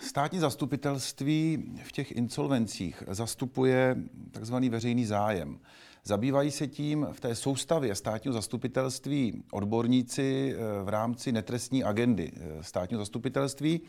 Státní 0.00 0.38
zastupitelství 0.38 1.72
v 1.84 1.92
těch 1.92 2.12
insolvencích 2.12 3.02
zastupuje 3.08 3.96
takzvaný 4.30 4.68
veřejný 4.68 5.04
zájem. 5.04 5.58
Zabývají 6.04 6.50
se 6.50 6.66
tím 6.66 7.06
v 7.12 7.20
té 7.20 7.34
soustavě 7.34 7.94
státního 7.94 8.32
zastupitelství 8.32 9.42
odborníci 9.52 10.54
eh, 10.54 10.84
v 10.84 10.88
rámci 10.88 11.32
netrestní 11.32 11.84
agendy 11.84 12.32
eh, 12.34 12.62
státního 12.62 12.98
zastupitelství, 12.98 13.80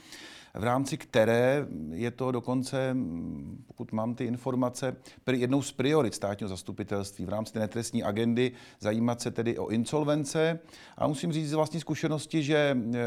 v 0.54 0.63
rámci 0.63 0.97
které 0.97 1.67
je 1.91 2.12
to 2.12 2.32
dokonce, 2.32 2.93
hm, 2.93 3.63
pokud 3.67 3.91
mám 3.91 4.15
ty 4.15 4.26
informace, 4.26 4.95
jednou 5.32 5.62
z 5.62 5.71
priorit 5.71 6.15
státního 6.15 6.50
zastupitelství 6.50 7.26
v 7.26 7.30
rámci 7.30 7.54
té 7.54 7.60
netrestní 7.60 8.04
agendy 8.04 8.52
zajímat 8.80 9.21
se 9.21 9.32
tedy 9.32 9.58
o 9.58 9.67
insolvence. 9.67 10.60
A 10.97 11.08
musím 11.08 11.34
říct 11.34 11.50
z 11.50 11.54
vlastní 11.54 11.80
zkušenosti, 11.80 12.43
že 12.43 12.78
eh, 12.78 12.97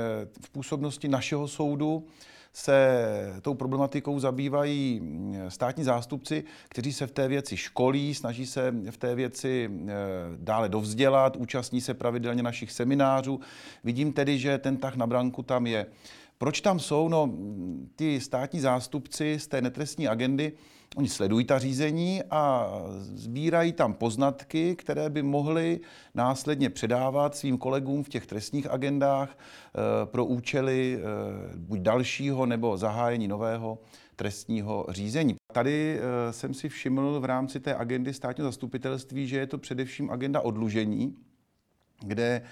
v 0.41 0.51
působnosti 0.51 1.09
našeho 1.09 1.49
soudu 1.49 2.07
se 2.57 3.39
tou 3.43 3.55
problematikou 3.55 4.21
zabývají 4.21 5.01
mm, 5.01 5.45
státní 5.49 5.85
zástupci, 5.85 6.45
kteří 6.69 6.93
se 6.93 7.07
v 7.07 7.11
té 7.11 7.29
věci 7.29 7.57
školí, 7.57 8.15
snaží 8.15 8.47
se 8.47 8.75
v 8.91 8.97
té 8.97 9.15
věci 9.15 9.71
eh, 9.73 9.93
dále 10.37 10.69
dovzdělat, 10.69 11.37
účastní 11.37 11.81
se 11.81 11.95
pravidelně 11.95 12.43
našich 12.43 12.73
seminářů. 12.73 13.41
Vidím 13.85 14.13
tedy, 14.13 14.39
že 14.39 14.59
ten 14.59 14.77
tah 14.77 14.97
na 14.97 15.07
branku 15.07 15.43
tam 15.43 15.67
je. 15.67 15.87
Proč 16.39 16.61
tam 16.61 16.81
jsou? 16.81 17.09
No, 17.09 17.31
ty 17.97 18.21
státní 18.21 18.61
zástupci 18.61 19.39
z 19.39 19.47
té 19.47 19.63
netrestní 19.63 20.09
agendy, 20.09 20.53
oni 20.95 21.09
sledují 21.09 21.45
ta 21.45 21.59
řízení 21.59 22.23
a 22.31 22.73
sbírají 23.01 23.73
tam 23.73 23.95
poznatky, 23.95 24.77
které 24.77 25.11
by 25.11 25.23
mohli 25.23 25.81
následně 26.15 26.71
předávat 26.71 27.37
svým 27.37 27.59
kolegům 27.59 28.05
v 28.05 28.09
těch 28.09 28.27
trestních 28.27 28.71
agendách 28.71 29.39
eh, 29.39 30.07
pro 30.07 30.25
účely 30.25 30.99
eh, 30.99 31.03
buď 31.57 31.81
dalšího 31.81 32.47
nebo 32.47 32.77
zahájení 32.77 33.29
nového 33.29 33.79
trestního 34.17 34.87
řízení. 34.89 35.35
Tady 35.53 35.99
eh, 35.99 36.33
jsem 36.33 36.55
si 36.55 36.69
všiml 36.69 37.21
v 37.21 37.25
rámci 37.25 37.61
té 37.61 37.75
agendy 37.75 38.15
státního 38.15 38.49
zastupitelství, 38.49 39.29
že 39.29 39.39
je 39.39 39.47
to 39.47 39.59
především 39.59 40.11
agenda 40.11 40.41
odlužení, 40.41 41.17
kde 42.01 42.43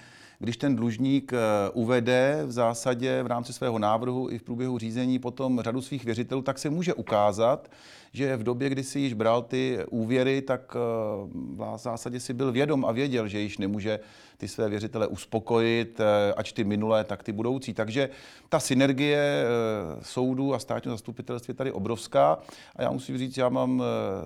když 0.43 0.57
ten 0.57 0.75
dlužník 0.75 1.33
eh, 1.33 1.37
uvede 1.73 2.41
v 2.45 2.51
zásadě 2.51 3.23
v 3.23 3.27
rámci 3.27 3.53
svého 3.53 3.79
návrhu 3.79 4.29
i 4.29 4.37
v 4.37 4.43
průběhu 4.43 4.77
řízení 4.77 5.19
potom 5.19 5.61
řadu 5.61 5.81
svých 5.81 6.05
věřitelů, 6.05 6.41
tak 6.41 6.59
se 6.59 6.69
může 6.69 6.93
ukázat, 6.93 7.71
že 8.13 8.37
v 8.37 8.43
době, 8.43 8.69
kdy 8.69 8.83
si 8.83 8.99
již 8.99 9.13
bral 9.13 9.41
ty 9.41 9.79
úvěry, 9.89 10.41
tak 10.41 10.75
eh, 10.75 10.79
v 11.33 11.77
zásadě 11.77 12.19
si 12.19 12.33
byl 12.33 12.51
vědom 12.51 12.85
a 12.85 12.91
věděl, 12.91 13.27
že 13.27 13.39
již 13.39 13.57
nemůže 13.57 13.99
ty 14.37 14.47
své 14.47 14.69
věřitele 14.69 15.07
uspokojit, 15.07 15.99
eh, 15.99 16.33
ač 16.33 16.51
ty 16.53 16.63
minulé, 16.63 17.03
tak 17.03 17.23
ty 17.23 17.31
budoucí. 17.31 17.73
Takže 17.73 18.09
ta 18.49 18.59
synergie 18.59 19.45
soudů 20.01 20.53
a 20.53 20.59
státního 20.59 20.93
zastupitelství 20.93 21.51
je 21.51 21.55
tady 21.55 21.71
obrovská 21.71 22.37
a 22.75 22.81
já 22.81 22.91
musím 22.91 23.17
říct, 23.17 23.37
já 23.37 23.49
mám 23.49 23.83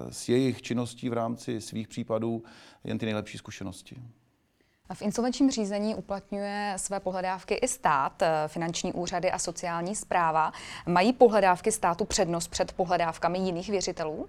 s 0.10 0.30
jejich 0.30 0.62
činností 0.62 1.10
v 1.10 1.14
rámci 1.14 1.62
svých 1.62 1.88
případů 1.88 2.44
jen 2.84 2.98
ty 2.98 3.06
nejlepší 3.06 3.38
zkušenosti. 3.38 3.96
V 4.94 5.02
insolvenčním 5.02 5.52
řízení 5.52 5.96
uplatňuje 5.96 6.74
své 6.78 7.00
pohledávky 7.00 7.54
i 7.54 7.68
stát, 7.68 8.22
eh, 8.22 8.48
finanční 8.48 8.94
úřady 8.94 9.32
a 9.32 9.40
sociální 9.40 9.96
zpráva. 9.96 10.52
Mají 10.86 11.14
pohledávky 11.14 11.72
státu 11.72 12.06
přednost 12.06 12.48
před 12.48 12.74
pohledávkami 12.74 13.40
jiných 13.40 13.70
věřitelů? 13.70 14.28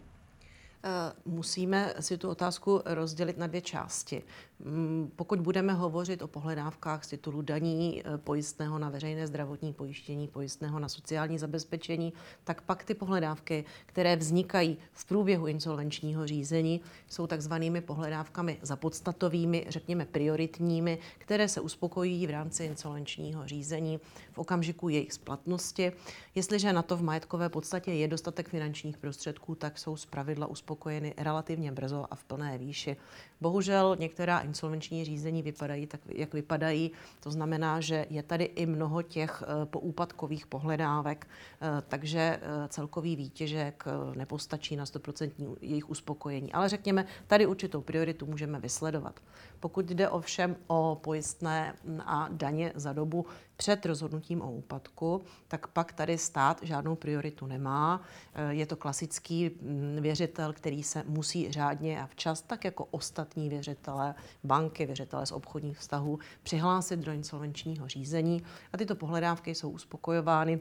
Eh, 0.85 1.13
musíme 1.25 1.95
si 2.01 2.19
tu 2.19 2.31
otázku 2.31 2.83
rozdělit 2.85 3.39
na 3.39 3.47
dvě 3.47 3.61
části. 3.61 4.23
Mm, 4.65 5.11
pokud 5.17 5.41
budeme 5.41 5.73
hovořit 5.73 6.23
o 6.23 6.29
pohledávkách 6.29 7.05
z 7.05 7.09
titulu 7.09 7.43
daní, 7.43 8.03
eh, 8.05 8.19
pojistného 8.19 8.79
na 8.79 8.89
veřejné 8.91 9.27
zdravotní 9.27 9.73
pojištění, 9.73 10.29
pojistného 10.29 10.79
na 10.79 10.89
sociální 10.89 11.39
zabezpečení, 11.39 12.13
tak 12.45 12.63
pak 12.63 12.85
ty 12.85 12.95
pohledávky, 12.95 13.65
které 13.87 14.17
vznikají 14.17 14.77
v 14.93 15.05
průběhu 15.05 15.47
insolvenčního 15.47 16.27
řízení, 16.27 16.81
jsou 17.09 17.27
takzvanými 17.27 17.81
pohledávkami 17.81 18.59
zapodstatovými, 18.63 19.67
řekněme 19.69 20.05
prioritními, 20.05 20.99
které 21.19 21.49
se 21.49 21.61
uspokojí 21.61 22.27
v 22.27 22.31
rámci 22.31 22.65
insolvenčního 22.65 23.47
řízení 23.47 24.01
v 24.33 24.39
okamžiku 24.39 24.89
jejich 24.89 25.13
splatnosti. 25.13 25.93
Jestliže 26.35 26.73
na 26.73 26.83
to 26.83 26.97
v 26.97 27.03
majetkové 27.03 27.49
podstatě 27.49 27.93
je 27.93 28.09
dostatek 28.09 28.49
finančních 28.49 28.99
prostředků, 28.99 29.55
tak 29.55 29.79
jsou 29.79 29.97
zpravidla 29.97 30.47
uspokojeny 30.47 31.15
relativně 31.17 31.73
brzo 31.73 32.07
a 32.11 32.15
v 32.15 32.25
plné 32.25 32.59
výši. 32.59 32.97
Bohužel 33.41 33.97
některá 33.99 34.48
insolvenční 34.49 35.05
řízení 35.05 35.43
vypadají 35.43 35.87
tak, 35.87 36.01
jak 36.09 36.35
vypadají. 36.35 36.91
To 37.21 37.31
znamená, 37.31 37.81
že 37.81 38.07
je 38.11 38.23
tady 38.23 38.45
i 38.45 38.67
mnoho 38.67 39.03
těch 39.03 39.43
eh, 39.43 39.67
poúpadkových 39.67 40.47
pohledávek, 40.47 41.27
eh, 41.27 41.83
takže 41.89 42.19
eh, 42.19 42.69
celkový 42.69 43.17
výtěžek 43.17 43.85
nepostačí 44.17 44.77
na 44.77 44.85
100% 44.85 45.57
jejich 45.61 45.91
uspokojení. 45.91 46.53
Ale 46.53 46.69
řekněme, 46.69 47.07
tady 47.27 47.47
určitou 47.47 47.81
prioritu 47.81 48.27
můžeme 48.27 48.61
vysledovat. 48.61 49.21
Pokud 49.61 49.87
jde 49.91 50.09
ovšem 50.09 50.57
o 50.67 50.99
pojistné 51.03 51.75
a 52.05 52.29
daně 52.33 52.73
za 52.75 52.93
dobu 52.93 53.27
před 53.57 53.87
rozhodnutím 53.87 54.43
o 54.43 54.53
úpadku, 54.53 55.23
tak 55.49 55.67
pak 55.67 55.93
tady 55.93 56.19
stát 56.19 56.61
žádnou 56.63 56.97
prioritu 56.97 57.47
nemá. 57.47 58.03
Je 58.49 58.67
to 58.67 58.77
klasický 58.77 59.51
mm, 59.51 59.97
věřitel, 60.01 60.53
který 60.53 60.83
se 60.83 61.05
musí 61.07 61.53
řádně 61.53 62.03
a 62.03 62.07
včas, 62.07 62.43
tak 62.43 62.65
jako 62.65 62.85
ostatní 62.85 63.49
věřitele, 63.49 64.15
banky, 64.45 64.87
věřitele 64.87 65.27
z 65.27 65.33
obchodních 65.33 65.79
vztahů, 65.79 66.19
přihlásit 66.43 67.01
do 67.01 67.13
insolvenčního 67.13 67.89
řízení 67.89 68.43
a 68.73 68.77
tyto 68.77 68.95
pohledávky 68.95 69.55
jsou 69.55 69.71
uspokojovány 69.71 70.61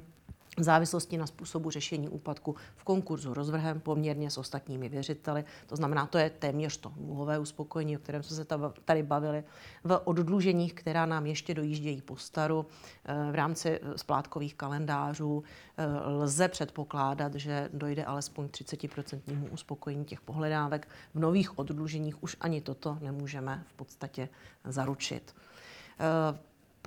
v 0.58 0.64
závislosti 0.64 1.18
na 1.18 1.28
způsobu 1.28 1.70
řešení 1.70 2.10
úpadku 2.10 2.56
v 2.76 2.84
konkurzu 2.84 3.34
rozvrhem 3.34 3.80
poměrně 3.80 4.32
s 4.32 4.38
ostatními 4.38 4.90
věřiteli. 4.90 5.44
To 5.68 5.76
znamená, 5.76 6.06
to 6.06 6.18
je 6.18 6.30
téměř 6.30 6.78
to 6.78 6.94
nulové 6.98 7.40
uspokojení, 7.40 7.98
o 7.98 8.00
kterém 8.00 8.24
jsme 8.24 8.36
se 8.36 8.46
tady 8.86 9.04
bavili. 9.04 9.44
V 9.84 10.02
oddluženích, 10.04 10.74
která 10.74 11.06
nám 11.06 11.26
ještě 11.26 11.54
dojíždějí 11.54 12.02
po 12.02 12.16
staru, 12.16 12.66
eh, 13.06 13.32
v 13.32 13.36
rámci 13.36 13.70
eh, 13.70 13.98
splátkových 13.98 14.56
kalendářů 14.56 15.44
eh, 15.78 15.86
lze 16.10 16.48
předpokládat, 16.48 17.36
že 17.36 17.70
dojde 17.74 18.06
alespoň 18.06 18.48
30% 18.48 19.48
uspokojení 19.52 20.06
těch 20.06 20.22
pohledávek. 20.22 20.88
V 21.14 21.20
nových 21.20 21.60
oddluženích 21.60 22.24
už 22.24 22.38
ani 22.40 22.62
toto 22.62 22.98
nemůžeme 23.02 23.64
v 23.68 23.74
podstatě 23.74 24.30
zaručit. 24.66 25.36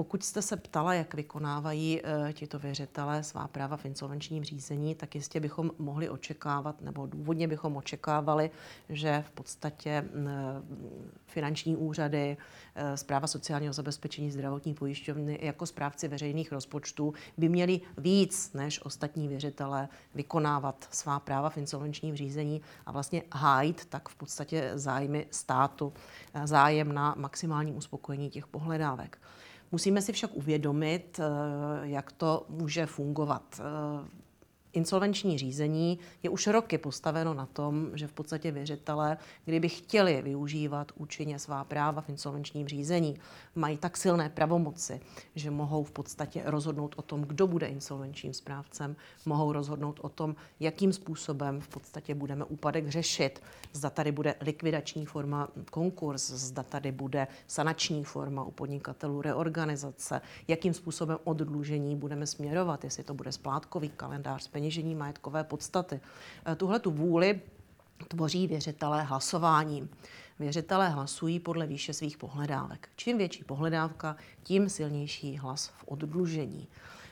Pokud 0.01 0.25
jste 0.25 0.43
se 0.43 0.57
ptala, 0.57 0.95
jak 0.95 1.15
vykonávají 1.15 2.01
e, 2.05 2.33
tito 2.33 2.59
věřitelé 2.59 3.23
svá 3.23 3.49
práva 3.49 3.77
v 3.77 3.85
insolvenčním 3.85 4.45
řízení, 4.45 4.95
tak 4.95 5.15
jistě 5.15 5.41
bychom 5.41 5.71
mohli 5.79 6.09
očekávat, 6.09 6.81
nebo 6.81 7.07
důvodně 7.07 7.49
bychom 7.49 7.77
očekávali, 7.77 8.51
že 8.89 9.25
v 9.27 9.31
podstatě 9.31 9.91
e, 9.91 10.05
finanční 11.27 11.77
úřady, 11.77 12.37
e, 12.75 12.97
zpráva 12.97 13.27
sociálního 13.27 13.73
zabezpečení 13.73 14.31
zdravotní 14.31 14.75
pojišťovny 14.75 15.39
jako 15.43 15.67
správci 15.67 16.09
veřejných 16.09 16.53
rozpočtů 16.53 17.15
by 17.37 17.49
měli 17.49 17.81
víc 17.99 18.53
než 18.53 18.85
ostatní 18.85 19.29
věřitelé 19.29 19.89
vykonávat 20.15 20.89
svá 20.91 21.21
práva 21.21 21.51
v 21.51 21.57
insolvenčním 21.57 22.17
řízení 22.17 22.63
a 22.87 22.93
vlastně 22.93 23.23
hájit 23.33 23.85
tak 23.85 24.09
v 24.09 24.15
podstatě 24.15 24.71
zájmy 24.75 25.27
státu, 25.31 25.93
zájem 26.45 26.93
na 26.93 27.15
maximálním 27.19 27.77
uspokojení 27.77 28.31
těch 28.31 28.47
pohledávek. 28.47 29.19
Musíme 29.73 30.03
si 30.03 30.13
však 30.13 30.31
uvědomit, 30.35 31.21
eh, 31.21 31.89
jak 31.89 32.13
to 32.13 32.47
může 32.49 32.87
fungovat. 32.87 33.61
Insolvenční 34.73 35.39
řízení 35.39 35.99
je 36.23 36.31
už 36.31 36.47
roky 36.47 36.79
postaveno 36.79 37.35
na 37.35 37.47
tom, 37.47 37.91
že 37.95 38.07
v 38.07 38.13
podstatě 38.13 38.51
věřitelé, 38.51 39.19
kdyby 39.45 39.69
chtěli 39.69 40.23
využívat 40.23 40.93
účinně 40.97 41.39
svá 41.39 41.65
práva 41.65 42.01
v 42.01 42.09
insolvenčním 42.09 42.69
řízení, 42.69 43.17
mají 43.55 43.77
tak 43.77 43.97
silné 43.97 44.29
pravomoci, 44.29 45.01
že 45.35 45.51
mohou 45.51 45.85
v 45.85 45.91
podstatě 45.91 46.43
rozhodnout 46.45 46.95
o 46.99 47.03
tom, 47.03 47.23
kdo 47.23 47.47
bude 47.47 47.67
insolvenčním 47.67 48.35
správcem, 48.35 48.97
mohou 49.27 49.53
rozhodnout 49.53 50.01
o 50.03 50.09
tom, 50.09 50.37
jakým 50.61 50.93
způsobem 50.93 51.61
v 51.61 51.69
podstatě 51.69 52.15
budeme 52.15 52.45
úpadek 52.45 52.89
řešit. 52.89 53.43
Zda 53.73 53.91
tady 53.91 54.13
bude 54.13 54.35
likvidační 54.41 55.07
forma 55.07 55.49
konkurs, 55.71 56.31
zda 56.31 56.63
tady 56.63 56.93
bude 56.93 57.27
sanační 57.47 58.05
forma 58.05 58.45
u 58.45 58.51
podnikatelů 58.51 59.23
reorganizace, 59.23 60.21
jakým 60.49 60.75
způsobem 60.75 61.19
oddlužení 61.25 61.97
budeme 61.97 62.27
směrovat, 62.27 62.85
jestli 62.85 63.05
to 63.05 63.15
bude 63.15 63.33
splátkový 63.33 63.89
kalendář, 63.89 64.43
peněžení 64.61 64.95
majetkové 64.95 65.45
podstaty. 65.45 66.01
Eh, 66.47 66.55
tuhle 66.55 66.79
tu 66.79 66.91
vůli 66.91 67.41
tvoří 68.09 68.47
věřitelé 68.47 69.03
hlasováním. 69.03 69.89
Věřitelé 70.39 70.89
hlasují 70.89 71.41
podle 71.41 71.67
výše 71.67 71.93
svých 71.93 72.19
pohledávek. 72.19 72.89
Čím 72.97 73.19
větší 73.19 73.45
pohledávka, 73.45 74.17
tím 74.43 74.69
silnější 74.69 75.37
hlas 75.37 75.69
v 75.69 75.85
oddlužení. 75.87 76.69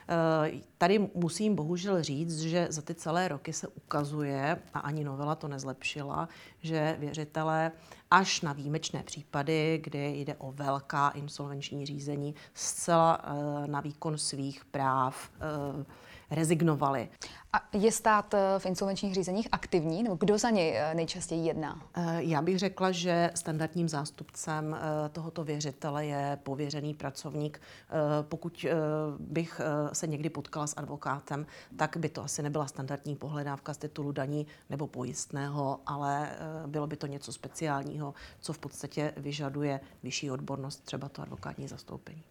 Eh, 0.09 0.61
tady 0.79 1.09
musím 1.15 1.55
bohužel 1.55 2.03
říct, 2.03 2.41
že 2.41 2.67
za 2.71 2.83
ty 2.83 2.95
celé 2.95 3.29
roky 3.29 3.53
se 3.53 3.69
ukazuje, 3.69 4.59
a 4.75 4.79
ani 4.79 5.05
novela 5.05 5.35
to 5.35 5.49
nezlepšila, 5.49 6.29
že 6.63 6.97
věřitelé 6.99 7.73
až 8.11 8.41
na 8.41 8.53
výjimečné 8.53 9.03
případy, 9.03 9.81
kdy 9.85 10.21
jde 10.21 10.35
o 10.35 10.53
velká 10.53 11.09
insolvenční 11.09 11.87
řízení, 11.87 12.35
zcela 12.55 13.21
eh, 13.25 13.69
na 13.69 13.81
výkon 13.81 14.19
svých 14.19 14.65
práv 14.65 15.31
rezignovali. 16.31 17.09
A 17.53 17.69
je 17.73 17.93
stát 17.93 18.35
eh, 18.35 18.39
v 18.59 18.67
insolvenčních 18.67 19.15
řízeních 19.15 19.49
aktivní, 19.53 20.03
nebo 20.03 20.17
kdo 20.21 20.39
za 20.39 20.51
něj 20.51 20.77
eh, 20.77 20.95
nejčastěji 20.95 21.47
jedná? 21.47 21.83
Eh, 21.95 22.23
já 22.23 22.43
bych 22.43 22.59
řekla, 22.59 22.93
že 22.93 23.31
standardním 23.35 23.89
zástupcem 23.89 24.77
tohoto 25.13 25.45
věřitele 25.45 26.07
je 26.07 26.39
pověřený 26.43 26.95
pracovník. 26.95 27.61
Pokud 28.23 28.67
bych 29.19 29.61
se 29.93 30.07
někdy 30.07 30.31
potkala 30.31 30.67
s 30.67 30.75
advokátem, 30.77 31.47
tak 31.77 31.97
by 31.97 32.09
to 32.09 32.25
asi 32.25 32.43
nebyla 32.43 32.67
standardní 32.67 33.17
pohledávka 33.17 33.75
z 33.75 33.79
titulu 33.79 34.13
daní 34.13 34.47
nebo 34.71 34.87
pojistného, 34.87 35.81
ale 35.87 36.31
bylo 36.67 36.87
by 36.87 36.97
to 36.97 37.07
něco 37.07 37.33
speciálního, 37.33 38.15
co 38.41 38.53
v 38.53 38.59
podstatě 38.59 39.13
vyžaduje 39.17 39.81
vyšší 40.03 40.31
odbornost, 40.31 40.85
třeba 40.85 41.09
to 41.09 41.23
advokátní 41.23 41.69
zastoupení. 41.69 42.25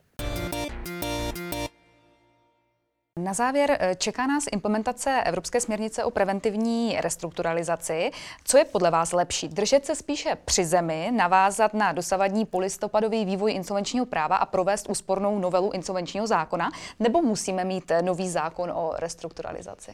Na 3.27 3.33
závěr 3.33 3.77
eh, 3.79 3.95
čeká 3.95 4.27
nás 4.27 4.43
implementace 4.51 5.23
Evropské 5.25 5.61
směrnice 5.61 6.03
o 6.03 6.11
preventivní 6.11 6.97
restrukturalizaci. 7.01 8.11
Co 8.43 8.57
je 8.57 8.65
podle 8.65 8.91
vás 8.91 9.11
lepší? 9.11 9.47
Držet 9.47 9.85
se 9.85 9.95
spíše 9.95 10.37
při 10.45 10.65
zemi, 10.65 11.11
navázat 11.15 11.73
na 11.73 11.91
dosavadní 11.91 12.45
polistopadový 12.45 13.25
vývoj 13.25 13.53
insolvenčního 13.53 14.05
práva 14.05 14.35
a 14.35 14.45
provést 14.45 14.89
úspornou 14.89 15.39
novelu 15.39 15.71
insolvenčního 15.71 16.27
zákona, 16.27 16.71
nebo 16.99 17.21
musíme 17.21 17.63
mít 17.65 17.91
eh, 17.91 18.01
nový 18.01 18.29
zákon 18.29 18.71
o 18.71 18.93
restrukturalizaci? 18.95 19.91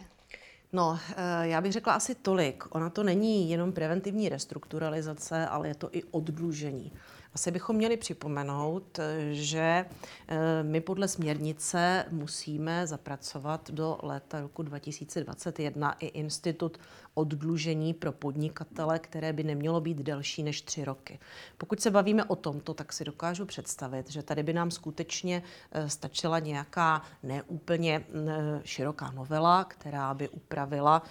No, 0.74 1.00
eh, 1.10 1.48
já 1.48 1.62
bych 1.62 1.72
řekla 1.72 1.94
asi 1.94 2.16
tolik. 2.16 2.64
Ona 2.70 2.90
to 2.90 3.04
není 3.04 3.50
jenom 3.50 3.72
preventivní 3.72 4.30
restrukturalizace, 4.30 5.48
ale 5.48 5.68
je 5.68 5.76
to 5.76 5.90
i 5.92 6.04
oddlužení. 6.04 6.92
Asi 7.36 7.52
bychom 7.52 7.76
měli 7.76 7.98
připomenout, 7.98 9.00
že 9.32 9.86
eh, 10.28 10.64
my 10.64 10.82
podle 10.82 11.08
směrnice 11.08 12.06
musíme 12.12 12.88
zapracovat 12.88 13.72
do 13.72 14.00
léta 14.04 14.42
roku 14.42 14.64
2021 14.64 15.92
i 16.00 16.06
institut 16.06 16.78
oddlužení 17.14 17.94
pro 17.94 18.12
podnikatele, 18.12 19.00
které 19.00 19.34
by 19.34 19.44
nemělo 19.44 19.82
být 19.82 19.98
delší 19.98 20.44
než 20.44 20.62
tři 20.62 20.86
roky. 20.86 21.20
Pokud 21.58 21.82
se 21.82 21.92
bavíme 21.92 22.24
o 22.24 22.36
tomto, 22.36 22.74
tak 22.74 22.94
si 22.94 23.04
dokážu 23.04 23.46
představit, 23.46 24.12
že 24.12 24.24
tady 24.24 24.44
by 24.44 24.54
nám 24.54 24.72
skutečně 24.72 25.44
eh, 25.72 25.90
stačila 25.90 26.40
nějaká 26.40 27.02
neúplně 27.24 28.06
eh, 28.10 28.62
široká 28.64 29.12
novela, 29.12 29.64
která 29.64 30.14
by 30.14 30.30
upravila 30.30 31.02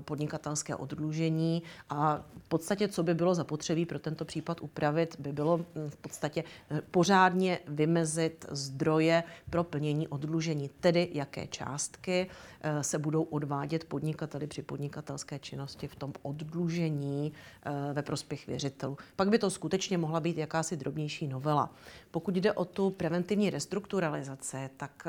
podnikatelské 0.00 0.76
oddlužení. 0.76 1.62
A 1.90 2.24
v 2.38 2.48
podstatě, 2.48 2.88
co 2.88 3.02
by 3.02 3.14
bylo 3.14 3.34
zapotřebí 3.34 3.86
pro 3.86 3.98
tento 3.98 4.24
případ 4.24 4.60
upravit, 4.60 5.16
by 5.18 5.32
bylo 5.32 5.58
v 5.88 5.96
podstatě 5.96 6.44
eh, 6.70 6.82
pořádně 6.90 7.58
vymezit 7.66 8.46
zdroje 8.50 9.24
pro 9.50 9.64
plnění 9.64 10.08
odlužení, 10.08 10.70
tedy 10.80 11.08
jaké 11.12 11.46
částky 11.46 12.26
eh, 12.60 12.82
se 12.82 12.98
budou 12.98 13.22
odvádět 13.22 13.84
podnikateli 13.84 14.46
při 14.46 14.62
podnikatelské 14.62 15.38
činnosti 15.38 15.49
v 15.86 15.96
tom 15.96 16.12
oddlužení 16.22 17.32
eh, 17.62 17.92
ve 17.92 18.02
prospěch 18.02 18.46
věřitelů. 18.46 18.96
Pak 19.16 19.28
by 19.28 19.38
to 19.38 19.50
skutečně 19.50 19.98
mohla 19.98 20.20
být 20.20 20.36
jakási 20.36 20.76
drobnější 20.76 21.28
novela. 21.28 21.70
Pokud 22.10 22.36
jde 22.36 22.52
o 22.52 22.64
tu 22.64 22.90
preventivní 22.90 23.50
restrukturalizaci, 23.50 24.70
tak 24.76 25.06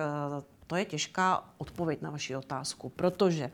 to 0.71 0.75
je 0.75 0.85
těžká 0.85 1.43
odpověď 1.57 2.01
na 2.01 2.09
vaši 2.09 2.35
otázku, 2.35 2.89
protože 2.89 3.51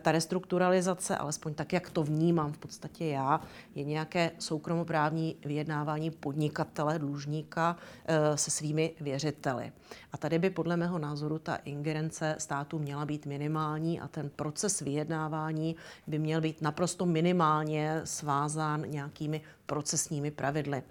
ta 0.00 0.12
restrukturalizace, 0.12 1.16
alespoň 1.16 1.54
tak, 1.54 1.72
jak 1.72 1.90
to 1.90 2.02
vnímám 2.02 2.52
v 2.52 2.58
podstatě 2.58 3.06
já, 3.06 3.40
je 3.74 3.84
nějaké 3.84 4.30
soukromoprávní 4.38 5.36
vyjednávání 5.44 6.10
podnikatele, 6.10 6.98
dlužníka 6.98 7.76
eh, 8.06 8.36
se 8.36 8.50
svými 8.50 8.94
věřiteli. 9.00 9.72
A 10.12 10.16
tady 10.16 10.38
by 10.38 10.50
podle 10.50 10.76
mého 10.76 10.98
názoru 10.98 11.38
ta 11.38 11.56
ingerence 11.56 12.36
státu 12.38 12.78
měla 12.78 13.04
být 13.06 13.26
minimální 13.26 14.00
a 14.00 14.08
ten 14.08 14.30
proces 14.30 14.80
vyjednávání 14.80 15.76
by 16.06 16.18
měl 16.18 16.40
být 16.40 16.62
naprosto 16.62 17.06
minimálně 17.06 18.00
svázán 18.04 18.90
nějakými 18.90 19.40
procesními 19.66 20.30
pravidly. 20.30 20.82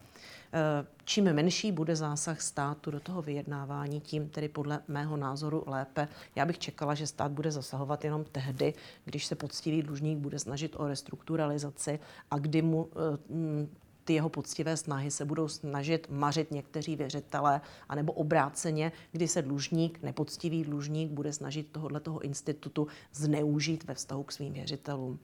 Eh, 0.57 0.85
čím 1.05 1.33
menší 1.33 1.71
bude 1.71 1.95
zásah 1.95 2.41
státu 2.41 2.91
do 2.91 2.99
toho 2.99 3.21
vyjednávání, 3.21 4.01
tím 4.01 4.29
tedy 4.29 4.49
podle 4.49 4.79
mého 4.87 5.17
názoru 5.17 5.63
lépe. 5.67 6.07
Já 6.35 6.45
bych 6.45 6.59
čekala, 6.59 6.95
že 6.95 7.07
stát 7.07 7.31
bude 7.31 7.51
zasahovat 7.51 8.03
jenom 8.03 8.23
tehdy, 8.31 8.73
když 9.05 9.25
se 9.25 9.35
poctivý 9.35 9.81
dlužník 9.81 10.17
bude 10.17 10.39
snažit 10.39 10.75
o 10.75 10.87
restrukturalizaci 10.87 11.99
a 12.31 12.37
kdy 12.37 12.61
mu 12.61 12.89
eh, 12.91 13.67
ty 14.05 14.13
jeho 14.13 14.29
poctivé 14.29 14.77
snahy 14.77 15.11
se 15.11 15.25
budou 15.25 15.47
snažit 15.47 16.07
mařit 16.09 16.51
někteří 16.51 16.95
věřitelé, 16.95 17.61
anebo 17.89 18.13
obráceně, 18.13 18.91
kdy 19.11 19.27
se 19.27 19.41
dlužník, 19.41 19.99
nepoctivý 20.03 20.63
dlužník, 20.63 21.11
bude 21.11 21.33
snažit 21.33 21.67
tohoto 21.71 22.19
institutu 22.19 22.87
zneužít 23.13 23.83
ve 23.83 23.93
vztahu 23.93 24.23
k 24.23 24.31
svým 24.31 24.53
věřitelům. 24.53 25.19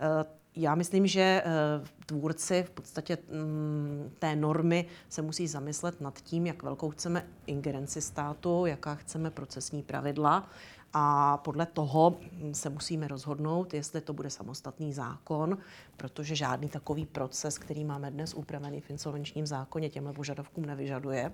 Eh, 0.00 0.24
já 0.56 0.74
myslím, 0.74 1.06
že 1.06 1.20
eh, 1.20 1.44
tvůrci 2.06 2.62
v 2.62 2.70
podstatě 2.70 3.18
mm, 3.30 4.10
té 4.18 4.36
normy 4.36 4.86
se 5.08 5.22
musí 5.22 5.48
zamyslet 5.48 6.00
nad 6.00 6.20
tím, 6.20 6.46
jak 6.46 6.62
velkou 6.62 6.90
chceme 6.90 7.26
ingerenci 7.46 8.00
státu, 8.00 8.66
jaká 8.66 8.94
chceme 8.94 9.30
procesní 9.30 9.82
pravidla 9.82 10.48
a 10.92 11.36
podle 11.36 11.66
toho 11.66 12.16
se 12.52 12.70
musíme 12.70 13.08
rozhodnout, 13.08 13.74
jestli 13.74 14.00
to 14.00 14.12
bude 14.12 14.30
samostatný 14.30 14.92
zákon, 14.92 15.58
protože 15.96 16.36
žádný 16.36 16.68
takový 16.68 17.06
proces, 17.06 17.58
který 17.58 17.84
máme 17.84 18.10
dnes 18.10 18.34
upravený 18.34 18.80
v 18.80 18.90
insolvenčním 18.90 19.46
zákoně, 19.46 19.90
těmhle 19.90 20.12
požadavkům 20.12 20.66
nevyžaduje. 20.66 21.32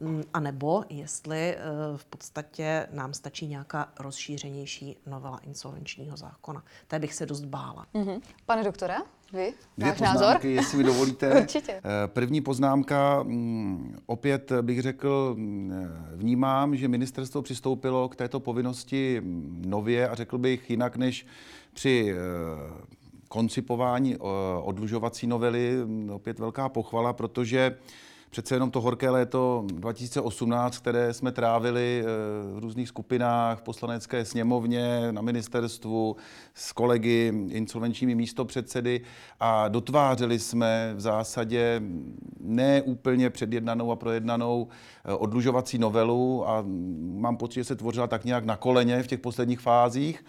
Mm, 0.00 0.22
a 0.34 0.40
nebo 0.40 0.84
jestli 0.88 1.56
eh, 1.56 1.58
v 1.96 2.04
podstatě 2.04 2.86
nám 2.92 3.14
stačí 3.14 3.46
nějaká 3.46 3.92
rozšířenější 4.00 4.96
novela 5.06 5.38
insolvenčního 5.38 6.16
zákona. 6.16 6.64
Té 6.88 6.98
bych 6.98 7.14
se 7.14 7.26
dost 7.26 7.44
bála. 7.44 7.86
Mm-hmm. 7.94 8.20
Pane 8.46 8.64
doktore, 8.64 8.96
vy? 9.32 9.52
Dvě 9.78 9.90
Váš 9.90 9.98
poznámky, 9.98 10.20
názor? 10.26 10.46
jestli 10.46 10.78
mi 10.78 10.84
dovolíte. 10.84 11.34
Určitě. 11.40 11.72
Eh, 11.72 11.82
první 12.06 12.40
poznámka, 12.40 13.22
mm, 13.22 13.98
opět 14.06 14.52
bych 14.62 14.82
řekl, 14.82 15.34
mm, 15.38 15.72
vnímám, 16.14 16.76
že 16.76 16.88
ministerstvo 16.88 17.42
přistoupilo 17.42 18.08
k 18.08 18.16
této 18.16 18.40
povinnosti 18.40 19.22
nově 19.66 20.08
a 20.08 20.14
řekl 20.14 20.38
bych 20.38 20.70
jinak 20.70 20.96
než 20.96 21.26
při 21.74 22.14
eh, 22.14 22.84
koncipování 23.28 24.16
odlužovací 24.62 25.26
novely. 25.26 25.76
Opět 26.12 26.38
velká 26.38 26.68
pochvala, 26.68 27.12
protože 27.12 27.76
přece 28.34 28.54
jenom 28.54 28.70
to 28.70 28.80
horké 28.80 29.10
léto 29.10 29.64
2018, 29.66 30.78
které 30.78 31.14
jsme 31.14 31.32
trávili 31.32 32.02
eh, 32.02 32.06
v 32.54 32.58
různých 32.58 32.88
skupinách, 32.88 33.58
v 33.58 33.62
poslanecké 33.62 34.24
sněmovně, 34.24 35.12
na 35.12 35.22
ministerstvu, 35.22 36.16
s 36.54 36.72
kolegy, 36.72 37.32
insolvenčními 37.48 38.14
místopředsedy 38.14 39.00
a 39.40 39.68
dotvářeli 39.68 40.38
jsme 40.38 40.92
v 40.96 41.00
zásadě 41.00 41.82
ne 42.40 42.82
úplně 42.82 43.30
předjednanou 43.30 43.92
a 43.92 43.96
projednanou 43.96 44.68
eh, 45.04 45.12
odlužovací 45.12 45.78
novelu 45.78 46.48
a 46.48 46.64
mám 47.00 47.36
pocit, 47.36 47.60
že 47.60 47.64
se 47.64 47.76
tvořila 47.76 48.06
tak 48.06 48.24
nějak 48.24 48.44
na 48.44 48.56
koleně 48.56 49.02
v 49.02 49.06
těch 49.06 49.20
posledních 49.20 49.60
fázích 49.60 50.24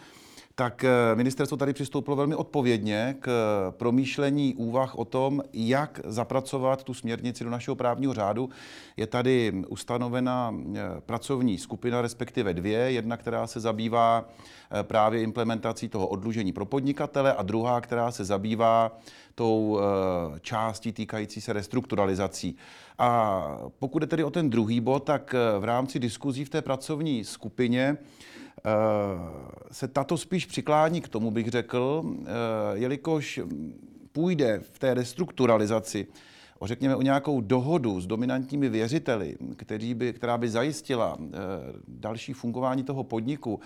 tak 0.56 0.84
eh, 0.84 1.16
ministerstvo 1.16 1.58
tady 1.58 1.74
přistoupilo 1.74 2.16
velmi 2.16 2.36
odpovědně 2.36 3.16
k 3.20 3.30
promýšlení 3.78 4.56
úvah 4.56 4.96
o 4.96 5.06
tom, 5.06 5.42
jak 5.54 6.00
zapracovat 6.06 6.84
tu 6.84 6.94
směrnici 6.94 7.44
do 7.44 7.50
našeho 7.50 7.76
právního 7.76 8.14
řádu. 8.14 8.50
Je 8.98 9.08
tady 9.08 9.64
ustanovena 9.68 10.56
eh, 10.56 10.80
pracovní 11.06 11.58
skupina, 11.58 12.02
respektive 12.02 12.54
dvě. 12.54 12.80
Jedna, 12.80 13.18
která 13.18 13.48
se 13.48 13.60
zabývá 13.60 14.30
eh, 14.72 14.84
právě 14.84 15.22
implementací 15.22 15.90
toho 15.90 16.08
odlužení 16.08 16.54
pro 16.54 16.66
podnikatele 16.66 17.34
a 17.34 17.44
druhá, 17.44 17.82
která 17.82 18.12
se 18.12 18.26
zabývá 18.26 18.98
tou 19.36 19.80
částí 20.42 20.92
týkající 20.92 21.42
se 21.42 21.54
restrukturalizací. 21.54 22.56
A 22.98 23.42
pokud 23.80 24.04
je 24.04 24.08
tedy 24.08 24.24
o 24.24 24.32
ten 24.32 24.50
druhý 24.50 24.82
bod, 24.82 25.04
tak 25.04 25.36
v 25.60 25.64
rámci 25.64 26.00
diskuzí 26.00 26.46
v 26.46 26.50
té 26.50 26.62
pracovní 26.62 27.24
skupině 27.24 27.98
Eh, 28.45 28.45
se 29.72 29.88
tato 29.88 30.18
spíš 30.18 30.46
přiklání 30.46 31.02
k 31.02 31.08
tomu, 31.08 31.32
bych 31.32 31.48
řekl, 31.48 32.04
eh, 32.06 32.26
jelikož 32.74 33.40
půjde 34.12 34.60
v 34.72 34.80
té 34.80 34.94
restrukturalizaci 34.94 36.08
o 36.60 36.68
řekněme 36.68 36.96
o 36.96 37.02
nějakou 37.02 37.42
dohodu 37.42 38.02
s 38.02 38.08
dominantními 38.08 38.70
věřiteli, 38.70 39.38
který 39.56 39.94
by, 39.94 40.14
která 40.14 40.38
by 40.38 40.50
zajistila 40.50 41.18
eh, 41.20 41.38
další 41.88 42.34
fungování 42.34 42.84
toho 42.84 43.04
podniku, 43.04 43.60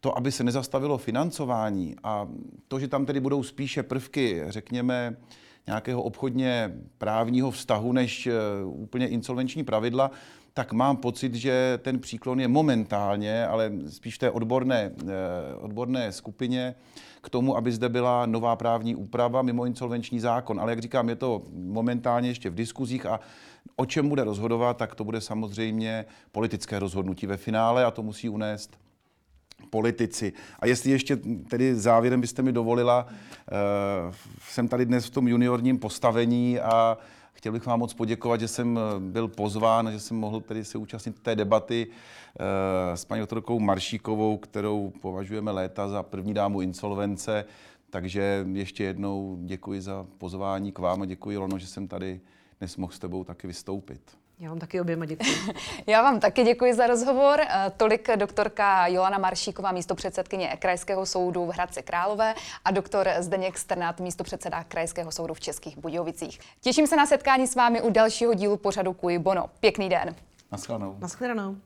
to, 0.00 0.18
aby 0.18 0.32
se 0.32 0.44
nezastavilo 0.44 0.98
financování 0.98 1.96
a 2.02 2.28
to, 2.68 2.80
že 2.80 2.88
tam 2.88 3.06
tedy 3.06 3.20
budou 3.20 3.42
spíše 3.42 3.82
prvky, 3.82 4.42
řekněme, 4.48 5.16
nějakého 5.68 6.02
obchodně 6.02 6.72
právního 6.98 7.50
vztahu 7.50 7.92
než 7.92 8.28
úplně 8.64 9.08
insolvenční 9.08 9.64
pravidla, 9.64 10.10
tak 10.58 10.72
mám 10.72 10.96
pocit, 10.96 11.34
že 11.34 11.78
ten 11.82 11.98
příklon 11.98 12.40
je 12.40 12.48
momentálně, 12.48 13.46
ale 13.46 13.72
spíš 13.88 14.14
v 14.14 14.18
té 14.18 14.30
odborné, 14.30 14.90
eh, 15.00 15.54
odborné 15.56 16.12
skupině 16.12 16.74
k 17.22 17.30
tomu, 17.30 17.56
aby 17.56 17.72
zde 17.72 17.88
byla 17.88 18.26
nová 18.26 18.56
právní 18.56 18.96
úprava 18.96 19.42
mimo 19.42 19.64
insolvenční 19.64 20.20
zákon. 20.20 20.60
Ale 20.60 20.72
jak 20.72 20.78
říkám, 20.78 21.08
je 21.08 21.16
to 21.16 21.42
momentálně 21.52 22.28
ještě 22.28 22.50
v 22.50 22.54
diskuzích 22.54 23.06
a 23.06 23.20
o 23.76 23.86
čem 23.86 24.08
bude 24.08 24.24
rozhodovat, 24.24 24.76
tak 24.76 24.94
to 24.94 25.04
bude 25.04 25.20
samozřejmě 25.20 26.04
politické 26.32 26.78
rozhodnutí 26.78 27.26
ve 27.26 27.36
finále 27.36 27.84
a 27.84 27.90
to 27.90 28.02
musí 28.02 28.28
unést 28.28 28.87
politici. 29.70 30.32
A 30.60 30.66
jestli 30.66 30.90
ještě 30.90 31.16
tedy 31.48 31.74
závěrem 31.74 32.20
byste 32.20 32.42
mi 32.42 32.52
dovolila, 32.52 33.06
uh, 33.06 34.14
jsem 34.48 34.68
tady 34.68 34.86
dnes 34.86 35.06
v 35.06 35.10
tom 35.10 35.28
juniorním 35.28 35.78
postavení 35.78 36.60
a 36.60 36.98
Chtěl 37.38 37.52
bych 37.52 37.66
vám 37.66 37.78
moc 37.78 37.94
poděkovat, 37.94 38.40
že 38.40 38.48
jsem 38.48 38.78
eh, 38.78 39.00
byl 39.00 39.28
pozván, 39.28 39.92
že 39.92 40.00
jsem 40.00 40.16
mohl 40.16 40.40
tedy 40.40 40.64
se 40.64 40.78
účastnit 40.78 41.20
té 41.20 41.36
debaty 41.36 41.86
eh, 41.90 42.96
s 42.96 43.04
paní 43.04 43.20
doktorkou 43.20 43.60
Maršíkovou, 43.60 44.36
kterou 44.36 44.92
považujeme 45.00 45.50
léta 45.50 45.88
za 45.88 46.02
první 46.02 46.34
dámu 46.34 46.60
insolvence. 46.60 47.44
Takže 47.90 48.46
ještě 48.52 48.84
jednou 48.84 49.38
děkuji 49.40 49.80
za 49.80 50.06
pozvání 50.18 50.72
k 50.72 50.78
vám 50.78 51.02
a 51.02 51.06
děkuji, 51.06 51.38
Lono, 51.38 51.58
že 51.58 51.66
jsem 51.66 51.88
tady 51.88 52.20
dnes 52.58 52.76
mohl 52.76 52.92
s 52.92 52.98
tebou 52.98 53.24
taky 53.24 53.46
vystoupit. 53.46 54.18
Já 54.40 54.48
vám 54.48 54.58
taky 54.58 54.80
oběma 54.80 55.04
děkuji. 55.04 55.30
Já 55.86 56.02
vám 56.02 56.20
taky 56.20 56.44
děkuji 56.44 56.74
za 56.74 56.86
rozhovor. 56.86 57.40
Eh, 57.40 57.72
tolik 57.76 58.16
doktorka 58.16 58.86
Jolana 58.86 59.18
Maršíková, 59.18 59.72
místo 59.72 59.94
předsedkyně 59.94 60.56
Krajského 60.58 61.06
soudu 61.06 61.46
v 61.46 61.48
Hradci 61.48 61.82
Králové 61.82 62.34
a 62.64 62.70
doktor 62.70 63.08
Zdeněk 63.18 63.58
Strnat, 63.58 64.00
místo 64.00 64.24
předseda 64.24 64.64
Krajského 64.64 65.12
soudu 65.12 65.34
v 65.34 65.40
Českých 65.40 65.78
Budějovicích. 65.78 66.40
Těším 66.60 66.86
se 66.86 66.96
na 66.96 67.06
setkání 67.06 67.46
s 67.46 67.54
vámi 67.54 67.82
u 67.82 67.90
dalšího 67.90 68.34
dílu 68.34 68.56
pořadu 68.56 68.92
Kuj 68.92 69.18
Bono. 69.18 69.50
Pěkný 69.60 69.88
den. 69.88 70.14
Naschledanou. 70.52 70.96
Naschledanou. 70.98 71.56